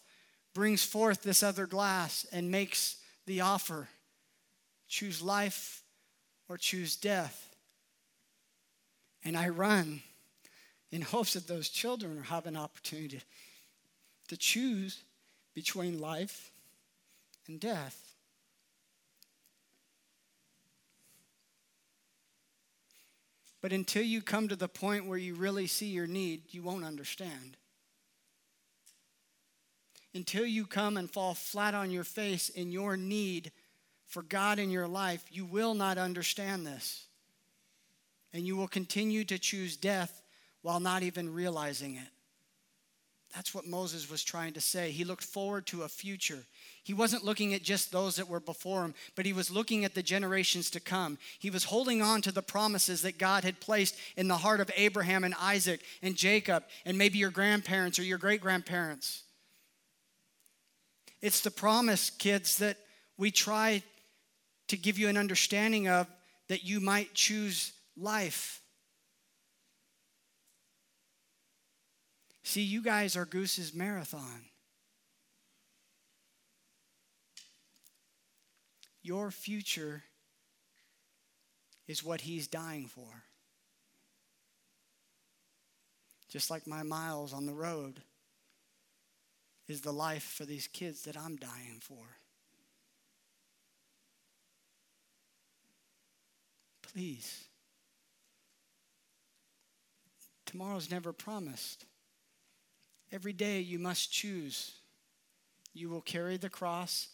brings 0.55 0.83
forth 0.83 1.23
this 1.23 1.43
other 1.43 1.67
glass 1.67 2.25
and 2.33 2.51
makes 2.51 2.97
the 3.27 3.43
offer 3.43 3.89
choose 4.89 5.21
life 5.21 5.83
or 6.49 6.57
choose 6.57 6.97
death. 6.97 7.54
And 9.25 9.37
I 9.37 9.49
run 9.49 10.03
in 10.91 11.03
hopes 11.03 11.33
that 11.33 11.49
those 11.49 11.69
children 11.69 12.23
have 12.25 12.47
an 12.47 12.57
opportunity 12.57 13.21
to 14.29 14.37
choose 14.37 15.01
between 15.55 16.01
life 16.01 16.51
and 17.47 17.59
death. 17.59 18.15
But 23.61 23.73
until 23.73 24.03
you 24.03 24.21
come 24.21 24.49
to 24.49 24.57
the 24.57 24.69
point 24.69 25.07
where 25.07 25.17
you 25.17 25.35
really 25.35 25.67
see 25.67 25.87
your 25.87 26.07
need, 26.07 26.43
you 26.51 26.63
won't 26.63 26.85
understand. 26.85 27.57
Until 30.15 30.45
you 30.45 30.67
come 30.67 30.99
and 30.99 31.11
fall 31.11 31.33
flat 31.33 31.75
on 31.75 31.91
your 31.91 32.05
face 32.05 32.51
in 32.51 32.71
your 32.71 32.97
need 32.97 33.53
for 34.07 34.23
God 34.23 34.59
in 34.59 34.71
your 34.71 34.87
life, 34.87 35.25
you 35.31 35.47
will 35.47 35.73
not 35.73 35.97
understand 35.97 36.67
this 36.67 37.07
and 38.35 38.47
you 38.47 38.57
will 38.57 38.69
continue 38.69 39.25
to 39.25 39.39
choose 39.39 39.77
death 39.77 40.21
while 40.61 40.81
not 40.81 41.05
even 41.05 41.33
realizing 41.33 41.95
it. 41.95 42.09
That's 43.35 43.55
what 43.55 43.67
Moses 43.67 44.11
was 44.11 44.23
trying 44.23 44.53
to 44.53 44.61
say. 44.61 44.91
He 44.91 45.05
looked 45.05 45.25
forward 45.25 45.67
to 45.67 45.83
a 45.83 45.89
future. 45.89 46.45
He 46.85 46.95
wasn't 46.95 47.25
looking 47.25 47.53
at 47.53 47.63
just 47.63 47.91
those 47.91 48.17
that 48.17 48.29
were 48.29 48.41
before 48.41 48.85
him, 48.85 48.95
but 49.17 49.27
he 49.27 49.33
was 49.33 49.51
looking 49.51 49.85
at 49.85 49.95
the 49.95 50.05
generations 50.05 50.71
to 50.71 50.81
come. 50.81 51.19
He 51.39 51.51
was 51.51 51.65
holding 51.65 52.01
on 52.01 52.23
to 52.23 52.33
the 52.33 52.43
promises 52.43 53.03
that 53.03 53.19
God 53.19 53.43
had 53.43 53.61
placed 53.61 53.97
in 54.17 54.29
the 54.29 54.37
heart 54.37 54.61
of 54.61 54.71
Abraham 54.77 55.25
and 55.25 55.35
Isaac 55.41 55.81
and 56.03 56.17
Jacob 56.17 56.65
and 56.85 56.97
maybe 56.97 57.19
your 57.19 57.31
grandparents 57.31 57.99
or 57.99 58.05
your 58.05 58.19
great 58.19 58.41
grandparents. 58.41 59.23
It's 61.21 61.41
the 61.41 61.51
promise, 61.51 62.11
kids, 62.11 62.59
that 62.59 62.77
we 63.17 63.31
try 63.31 63.83
to 64.69 64.77
give 64.77 64.99
you 64.99 65.09
an 65.09 65.17
understanding 65.17 65.89
of 65.89 66.07
that 66.49 66.65
you 66.65 66.81
might 66.81 67.15
choose 67.15 67.73
life. 67.97 68.63
See, 72.43 72.63
you 72.63 72.83
guys 72.83 73.17
are 73.17 73.25
Goose's 73.25 73.75
marathon. 73.75 74.45
Your 79.03 79.31
future 79.31 80.05
is 81.87 82.03
what 82.03 82.23
he's 82.23 82.47
dying 82.47 82.87
for. 82.87 83.25
Just 86.29 86.51
like 86.51 86.67
my 86.67 86.83
miles 86.83 87.33
on 87.33 87.47
the 87.47 87.53
road 87.53 88.01
is 89.69 89.81
the 89.81 89.93
life 89.93 90.23
for 90.23 90.45
these 90.45 90.67
kids 90.67 91.03
that 91.03 91.17
I'm 91.17 91.37
dying 91.37 91.81
for. 91.81 92.05
Please. 96.83 97.45
Tomorrow's 100.55 100.89
never 100.89 101.13
promised. 101.13 101.85
Every 103.11 103.33
day 103.33 103.59
you 103.59 103.81
must 103.81 104.13
choose. 104.13 104.71
You 105.73 105.89
will 105.89 106.01
carry 106.01 106.37
the 106.37 106.49
cross 106.49 107.09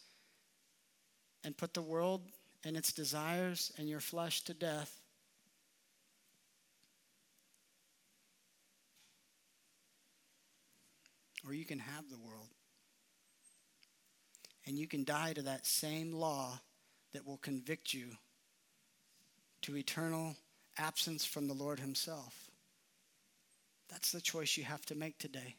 and 1.42 1.56
put 1.56 1.72
the 1.72 1.80
world 1.80 2.20
and 2.64 2.76
its 2.76 2.92
desires 2.92 3.72
and 3.78 3.88
your 3.88 4.00
flesh 4.00 4.42
to 4.42 4.52
death. 4.52 4.94
Or 11.46 11.54
you 11.54 11.64
can 11.64 11.78
have 11.78 12.10
the 12.10 12.18
world. 12.18 12.50
And 14.66 14.78
you 14.78 14.86
can 14.86 15.02
die 15.02 15.32
to 15.32 15.40
that 15.40 15.64
same 15.64 16.12
law 16.12 16.60
that 17.14 17.26
will 17.26 17.38
convict 17.38 17.94
you 17.94 18.10
to 19.62 19.78
eternal 19.78 20.36
absence 20.76 21.24
from 21.24 21.48
the 21.48 21.54
Lord 21.54 21.80
Himself. 21.80 22.49
That's 23.90 24.12
the 24.12 24.20
choice 24.20 24.56
you 24.56 24.64
have 24.64 24.84
to 24.86 24.94
make 24.94 25.18
today. 25.18 25.56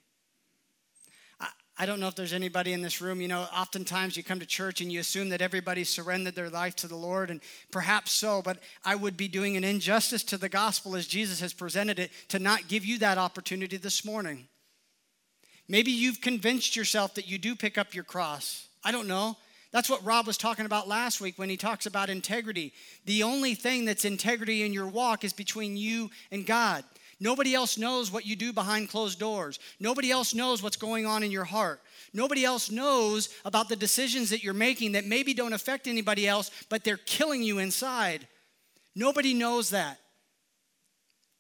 I 1.80 1.88
don't 1.88 2.00
know 2.00 2.08
if 2.08 2.16
there's 2.16 2.34
anybody 2.34 2.74
in 2.74 2.84
this 2.84 3.02
room, 3.02 3.22
you 3.22 3.28
know, 3.28 3.48
oftentimes 3.58 4.16
you 4.16 4.24
come 4.24 4.40
to 4.40 4.46
church 4.46 4.82
and 4.82 4.92
you 4.92 5.00
assume 5.00 5.30
that 5.30 5.42
everybody 5.42 5.84
surrendered 5.84 6.36
their 6.36 6.50
life 6.50 6.76
to 6.78 6.88
the 6.88 6.96
Lord, 6.96 7.32
and 7.32 7.42
perhaps 7.72 8.12
so, 8.12 8.44
but 8.44 8.60
I 8.86 8.94
would 8.94 9.18
be 9.18 9.28
doing 9.28 9.58
an 9.58 9.64
injustice 9.64 10.24
to 10.26 10.38
the 10.38 10.50
gospel 10.50 10.96
as 10.96 11.08
Jesus 11.08 11.40
has 11.40 11.54
presented 11.54 11.98
it 11.98 12.12
to 12.28 12.38
not 12.38 12.68
give 12.68 12.86
you 12.86 13.00
that 13.00 13.18
opportunity 13.18 13.78
this 13.78 14.06
morning. 14.06 14.48
Maybe 15.68 15.92
you've 15.92 16.22
convinced 16.22 16.76
yourself 16.76 17.16
that 17.16 17.28
you 17.28 17.40
do 17.40 17.56
pick 17.56 17.80
up 17.80 17.96
your 17.96 18.04
cross. 18.04 18.68
I 18.84 18.92
don't 18.92 19.08
know. 19.08 19.38
That's 19.72 19.90
what 19.90 20.06
Rob 20.06 20.28
was 20.28 20.38
talking 20.38 20.66
about 20.66 20.88
last 20.88 21.20
week 21.22 21.40
when 21.40 21.50
he 21.50 21.58
talks 21.58 21.86
about 21.86 22.10
integrity. 22.10 22.74
The 23.06 23.24
only 23.24 23.56
thing 23.56 23.86
that's 23.86 24.06
integrity 24.06 24.64
in 24.64 24.74
your 24.74 24.88
walk 24.88 25.24
is 25.24 25.34
between 25.34 25.78
you 25.78 26.12
and 26.30 26.46
God. 26.46 26.84
Nobody 27.22 27.54
else 27.54 27.78
knows 27.78 28.12
what 28.12 28.26
you 28.26 28.36
do 28.36 28.52
behind 28.52 28.90
closed 28.90 29.20
doors. 29.20 29.60
Nobody 29.80 30.10
else 30.10 30.34
knows 30.34 30.64
what's 30.64 30.76
going 30.76 31.06
on 31.06 31.22
in 31.22 31.30
your 31.30 31.44
heart. 31.44 31.80
Nobody 32.14 32.44
else 32.44 32.72
knows 32.72 33.30
about 33.46 33.70
the 33.70 33.76
decisions 33.76 34.32
that 34.32 34.44
you're 34.44 34.56
making 34.56 34.94
that 34.94 35.06
maybe 35.06 35.36
don't 35.36 35.54
affect 35.54 35.88
anybody 35.88 36.28
else, 36.28 36.50
but 36.68 36.84
they're 36.84 36.98
killing 36.98 37.44
you 37.44 37.60
inside. 37.60 38.28
Nobody 38.96 39.36
knows 39.36 39.70
that. 39.70 40.00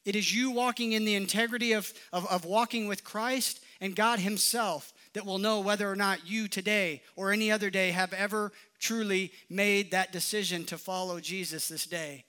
It 0.06 0.16
is 0.16 0.34
you 0.34 0.52
walking 0.52 0.92
in 0.92 1.04
the 1.04 1.16
integrity 1.16 1.74
of, 1.74 1.92
of, 2.14 2.28
of 2.28 2.46
walking 2.46 2.88
with 2.88 3.04
Christ 3.04 3.60
and 3.82 3.96
God 3.96 4.20
Himself 4.20 4.94
that 5.14 5.26
will 5.26 5.40
know 5.40 5.62
whether 5.62 5.92
or 5.92 5.96
not 5.96 6.30
you 6.30 6.48
today 6.48 7.02
or 7.16 7.32
any 7.32 7.52
other 7.52 7.72
day 7.72 7.90
have 7.90 8.14
ever 8.14 8.52
truly 8.80 9.32
made 9.50 9.90
that 9.92 10.12
decision 10.12 10.64
to 10.66 10.78
follow 10.78 11.20
Jesus 11.20 11.68
this 11.68 11.88
day. 11.88 12.26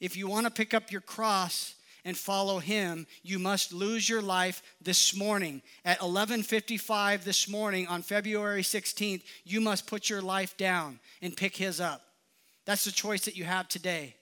If 0.00 0.16
you 0.16 0.26
want 0.26 0.46
to 0.46 0.52
pick 0.52 0.74
up 0.74 0.90
your 0.90 1.00
cross 1.00 1.76
and 2.04 2.16
follow 2.16 2.58
him, 2.58 3.06
you 3.22 3.38
must 3.38 3.72
lose 3.72 4.08
your 4.08 4.22
life 4.22 4.62
this 4.80 5.14
morning. 5.14 5.62
At 5.84 6.00
11:55 6.00 7.24
this 7.24 7.48
morning 7.48 7.86
on 7.86 8.02
February 8.02 8.62
16th, 8.62 9.22
you 9.44 9.60
must 9.60 9.86
put 9.86 10.10
your 10.10 10.22
life 10.22 10.56
down 10.56 11.00
and 11.22 11.36
pick 11.36 11.56
his 11.56 11.80
up. 11.80 12.02
That's 12.66 12.84
the 12.84 12.92
choice 12.92 13.24
that 13.24 13.36
you 13.36 13.44
have 13.44 13.68
today. 13.68 14.16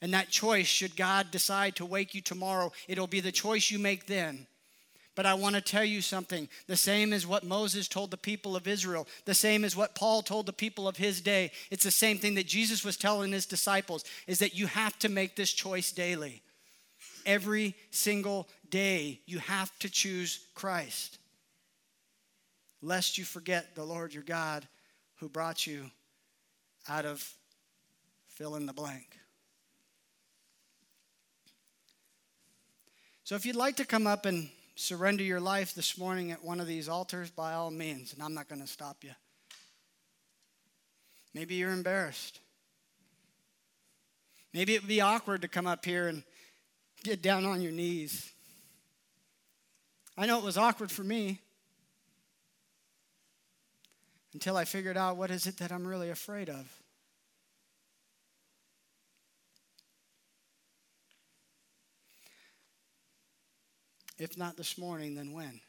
And 0.00 0.12
that 0.14 0.30
choice, 0.30 0.66
should 0.66 0.94
God 0.94 1.30
decide 1.30 1.76
to 1.76 1.86
wake 1.86 2.14
you 2.14 2.20
tomorrow, 2.20 2.72
it'll 2.86 3.06
be 3.06 3.20
the 3.20 3.32
choice 3.32 3.70
you 3.70 3.78
make 3.78 4.06
then. 4.06 4.46
But 5.14 5.24
I 5.24 5.32
want 5.32 5.54
to 5.54 5.62
tell 5.62 5.84
you 5.84 6.02
something. 6.02 6.46
The 6.66 6.76
same 6.76 7.14
as 7.14 7.26
what 7.26 7.42
Moses 7.42 7.88
told 7.88 8.10
the 8.10 8.18
people 8.18 8.54
of 8.54 8.68
Israel, 8.68 9.08
the 9.24 9.34
same 9.34 9.64
as 9.64 9.74
what 9.74 9.94
Paul 9.94 10.22
told 10.22 10.44
the 10.44 10.52
people 10.52 10.86
of 10.86 10.98
his 10.98 11.22
day. 11.22 11.50
It's 11.70 11.84
the 11.84 11.90
same 11.90 12.18
thing 12.18 12.34
that 12.34 12.46
Jesus 12.46 12.84
was 12.84 12.98
telling 12.98 13.32
his 13.32 13.46
disciples 13.46 14.04
is 14.26 14.38
that 14.40 14.54
you 14.54 14.66
have 14.66 14.98
to 14.98 15.08
make 15.08 15.34
this 15.34 15.52
choice 15.52 15.90
daily 15.90 16.42
every 17.26 17.74
single 17.90 18.48
day 18.70 19.20
you 19.26 19.38
have 19.40 19.76
to 19.80 19.90
choose 19.90 20.46
Christ, 20.54 21.18
lest 22.80 23.18
you 23.18 23.24
forget 23.24 23.74
the 23.74 23.84
Lord 23.84 24.14
your 24.14 24.22
God 24.22 24.66
who 25.16 25.28
brought 25.28 25.66
you 25.66 25.90
out 26.88 27.04
of 27.04 27.34
fill 28.28 28.54
in 28.54 28.66
the 28.66 28.72
blank. 28.72 29.18
So, 33.24 33.34
if 33.34 33.44
you'd 33.44 33.56
like 33.56 33.76
to 33.76 33.84
come 33.84 34.06
up 34.06 34.24
and 34.24 34.48
surrender 34.76 35.24
your 35.24 35.40
life 35.40 35.74
this 35.74 35.98
morning 35.98 36.30
at 36.30 36.44
one 36.44 36.60
of 36.60 36.68
these 36.68 36.88
altars, 36.88 37.30
by 37.30 37.54
all 37.54 37.72
means, 37.72 38.12
and 38.12 38.22
I'm 38.22 38.34
not 38.34 38.48
going 38.48 38.60
to 38.60 38.68
stop 38.68 39.02
you. 39.02 39.10
Maybe 41.34 41.56
you're 41.56 41.72
embarrassed. 41.72 42.40
Maybe 44.54 44.74
it 44.74 44.82
would 44.82 44.88
be 44.88 45.00
awkward 45.00 45.42
to 45.42 45.48
come 45.48 45.66
up 45.66 45.84
here 45.84 46.08
and 46.08 46.22
get 47.06 47.22
down 47.22 47.44
on 47.44 47.60
your 47.60 47.70
knees. 47.70 48.32
I 50.18 50.26
know 50.26 50.38
it 50.38 50.44
was 50.44 50.58
awkward 50.58 50.90
for 50.90 51.04
me 51.04 51.40
until 54.32 54.56
I 54.56 54.64
figured 54.64 54.96
out 54.96 55.16
what 55.16 55.30
is 55.30 55.46
it 55.46 55.58
that 55.58 55.70
I'm 55.70 55.86
really 55.86 56.10
afraid 56.10 56.48
of. 56.48 56.66
If 64.18 64.36
not 64.36 64.56
this 64.56 64.76
morning, 64.76 65.14
then 65.14 65.32
when? 65.32 65.60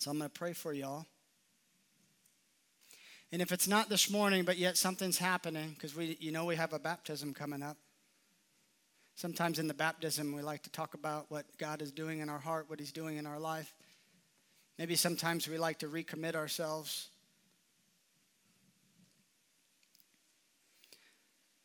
So 0.00 0.10
I'm 0.10 0.18
going 0.18 0.28
to 0.28 0.38
pray 0.38 0.52
for 0.52 0.72
y'all. 0.72 1.06
And 3.30 3.42
if 3.42 3.52
it's 3.52 3.68
not 3.68 3.90
this 3.90 4.10
morning, 4.10 4.44
but 4.44 4.56
yet 4.56 4.76
something's 4.78 5.18
happening, 5.18 5.70
because 5.70 5.94
we, 5.94 6.16
you 6.18 6.32
know, 6.32 6.46
we 6.46 6.56
have 6.56 6.72
a 6.72 6.78
baptism 6.78 7.34
coming 7.34 7.62
up. 7.62 7.76
Sometimes 9.16 9.58
in 9.58 9.68
the 9.68 9.74
baptism, 9.74 10.34
we 10.34 10.42
like 10.42 10.62
to 10.62 10.70
talk 10.70 10.94
about 10.94 11.26
what 11.28 11.44
God 11.58 11.82
is 11.82 11.90
doing 11.90 12.20
in 12.20 12.28
our 12.28 12.38
heart, 12.38 12.70
what 12.70 12.78
He's 12.78 12.92
doing 12.92 13.18
in 13.18 13.26
our 13.26 13.38
life. 13.38 13.74
Maybe 14.78 14.94
sometimes 14.94 15.48
we 15.48 15.58
like 15.58 15.80
to 15.80 15.88
recommit 15.88 16.36
ourselves. 16.36 17.08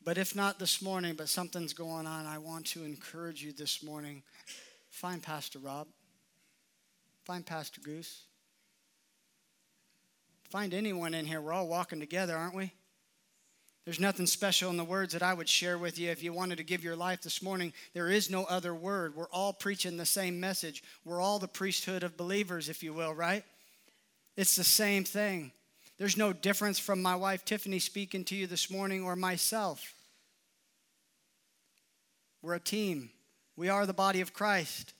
But 0.04 0.18
if 0.18 0.36
not 0.36 0.58
this 0.58 0.82
morning, 0.82 1.14
but 1.14 1.30
something's 1.30 1.72
going 1.72 2.06
on, 2.06 2.26
I 2.26 2.36
want 2.36 2.66
to 2.66 2.84
encourage 2.84 3.42
you 3.42 3.52
this 3.52 3.82
morning. 3.82 4.22
Find 4.90 5.22
Pastor 5.22 5.60
Rob. 5.60 5.86
Find 7.24 7.46
Pastor 7.46 7.80
Goose. 7.80 8.24
Find 10.54 10.72
anyone 10.72 11.14
in 11.14 11.26
here. 11.26 11.40
We're 11.40 11.52
all 11.52 11.66
walking 11.66 11.98
together, 11.98 12.36
aren't 12.36 12.54
we? 12.54 12.70
There's 13.84 13.98
nothing 13.98 14.28
special 14.28 14.70
in 14.70 14.76
the 14.76 14.84
words 14.84 15.12
that 15.12 15.22
I 15.22 15.34
would 15.34 15.48
share 15.48 15.76
with 15.76 15.98
you 15.98 16.12
if 16.12 16.22
you 16.22 16.32
wanted 16.32 16.58
to 16.58 16.62
give 16.62 16.84
your 16.84 16.94
life 16.94 17.22
this 17.22 17.42
morning. 17.42 17.72
There 17.92 18.08
is 18.08 18.30
no 18.30 18.44
other 18.44 18.72
word. 18.72 19.16
We're 19.16 19.28
all 19.32 19.52
preaching 19.52 19.96
the 19.96 20.06
same 20.06 20.38
message. 20.38 20.84
We're 21.04 21.20
all 21.20 21.40
the 21.40 21.48
priesthood 21.48 22.04
of 22.04 22.16
believers, 22.16 22.68
if 22.68 22.84
you 22.84 22.92
will, 22.92 23.12
right? 23.12 23.42
It's 24.36 24.54
the 24.54 24.62
same 24.62 25.02
thing. 25.02 25.50
There's 25.98 26.16
no 26.16 26.32
difference 26.32 26.78
from 26.78 27.02
my 27.02 27.16
wife 27.16 27.44
Tiffany 27.44 27.80
speaking 27.80 28.22
to 28.26 28.36
you 28.36 28.46
this 28.46 28.70
morning 28.70 29.02
or 29.02 29.16
myself. 29.16 29.92
We're 32.42 32.54
a 32.54 32.60
team. 32.60 33.10
We 33.56 33.70
are 33.70 33.86
the 33.86 33.92
body 33.92 34.20
of 34.20 34.32
Christ. 34.32 34.94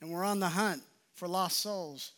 And 0.00 0.10
we're 0.10 0.24
on 0.24 0.40
the 0.40 0.48
hunt 0.48 0.82
for 1.14 1.28
lost 1.28 1.60
souls. 1.60 2.10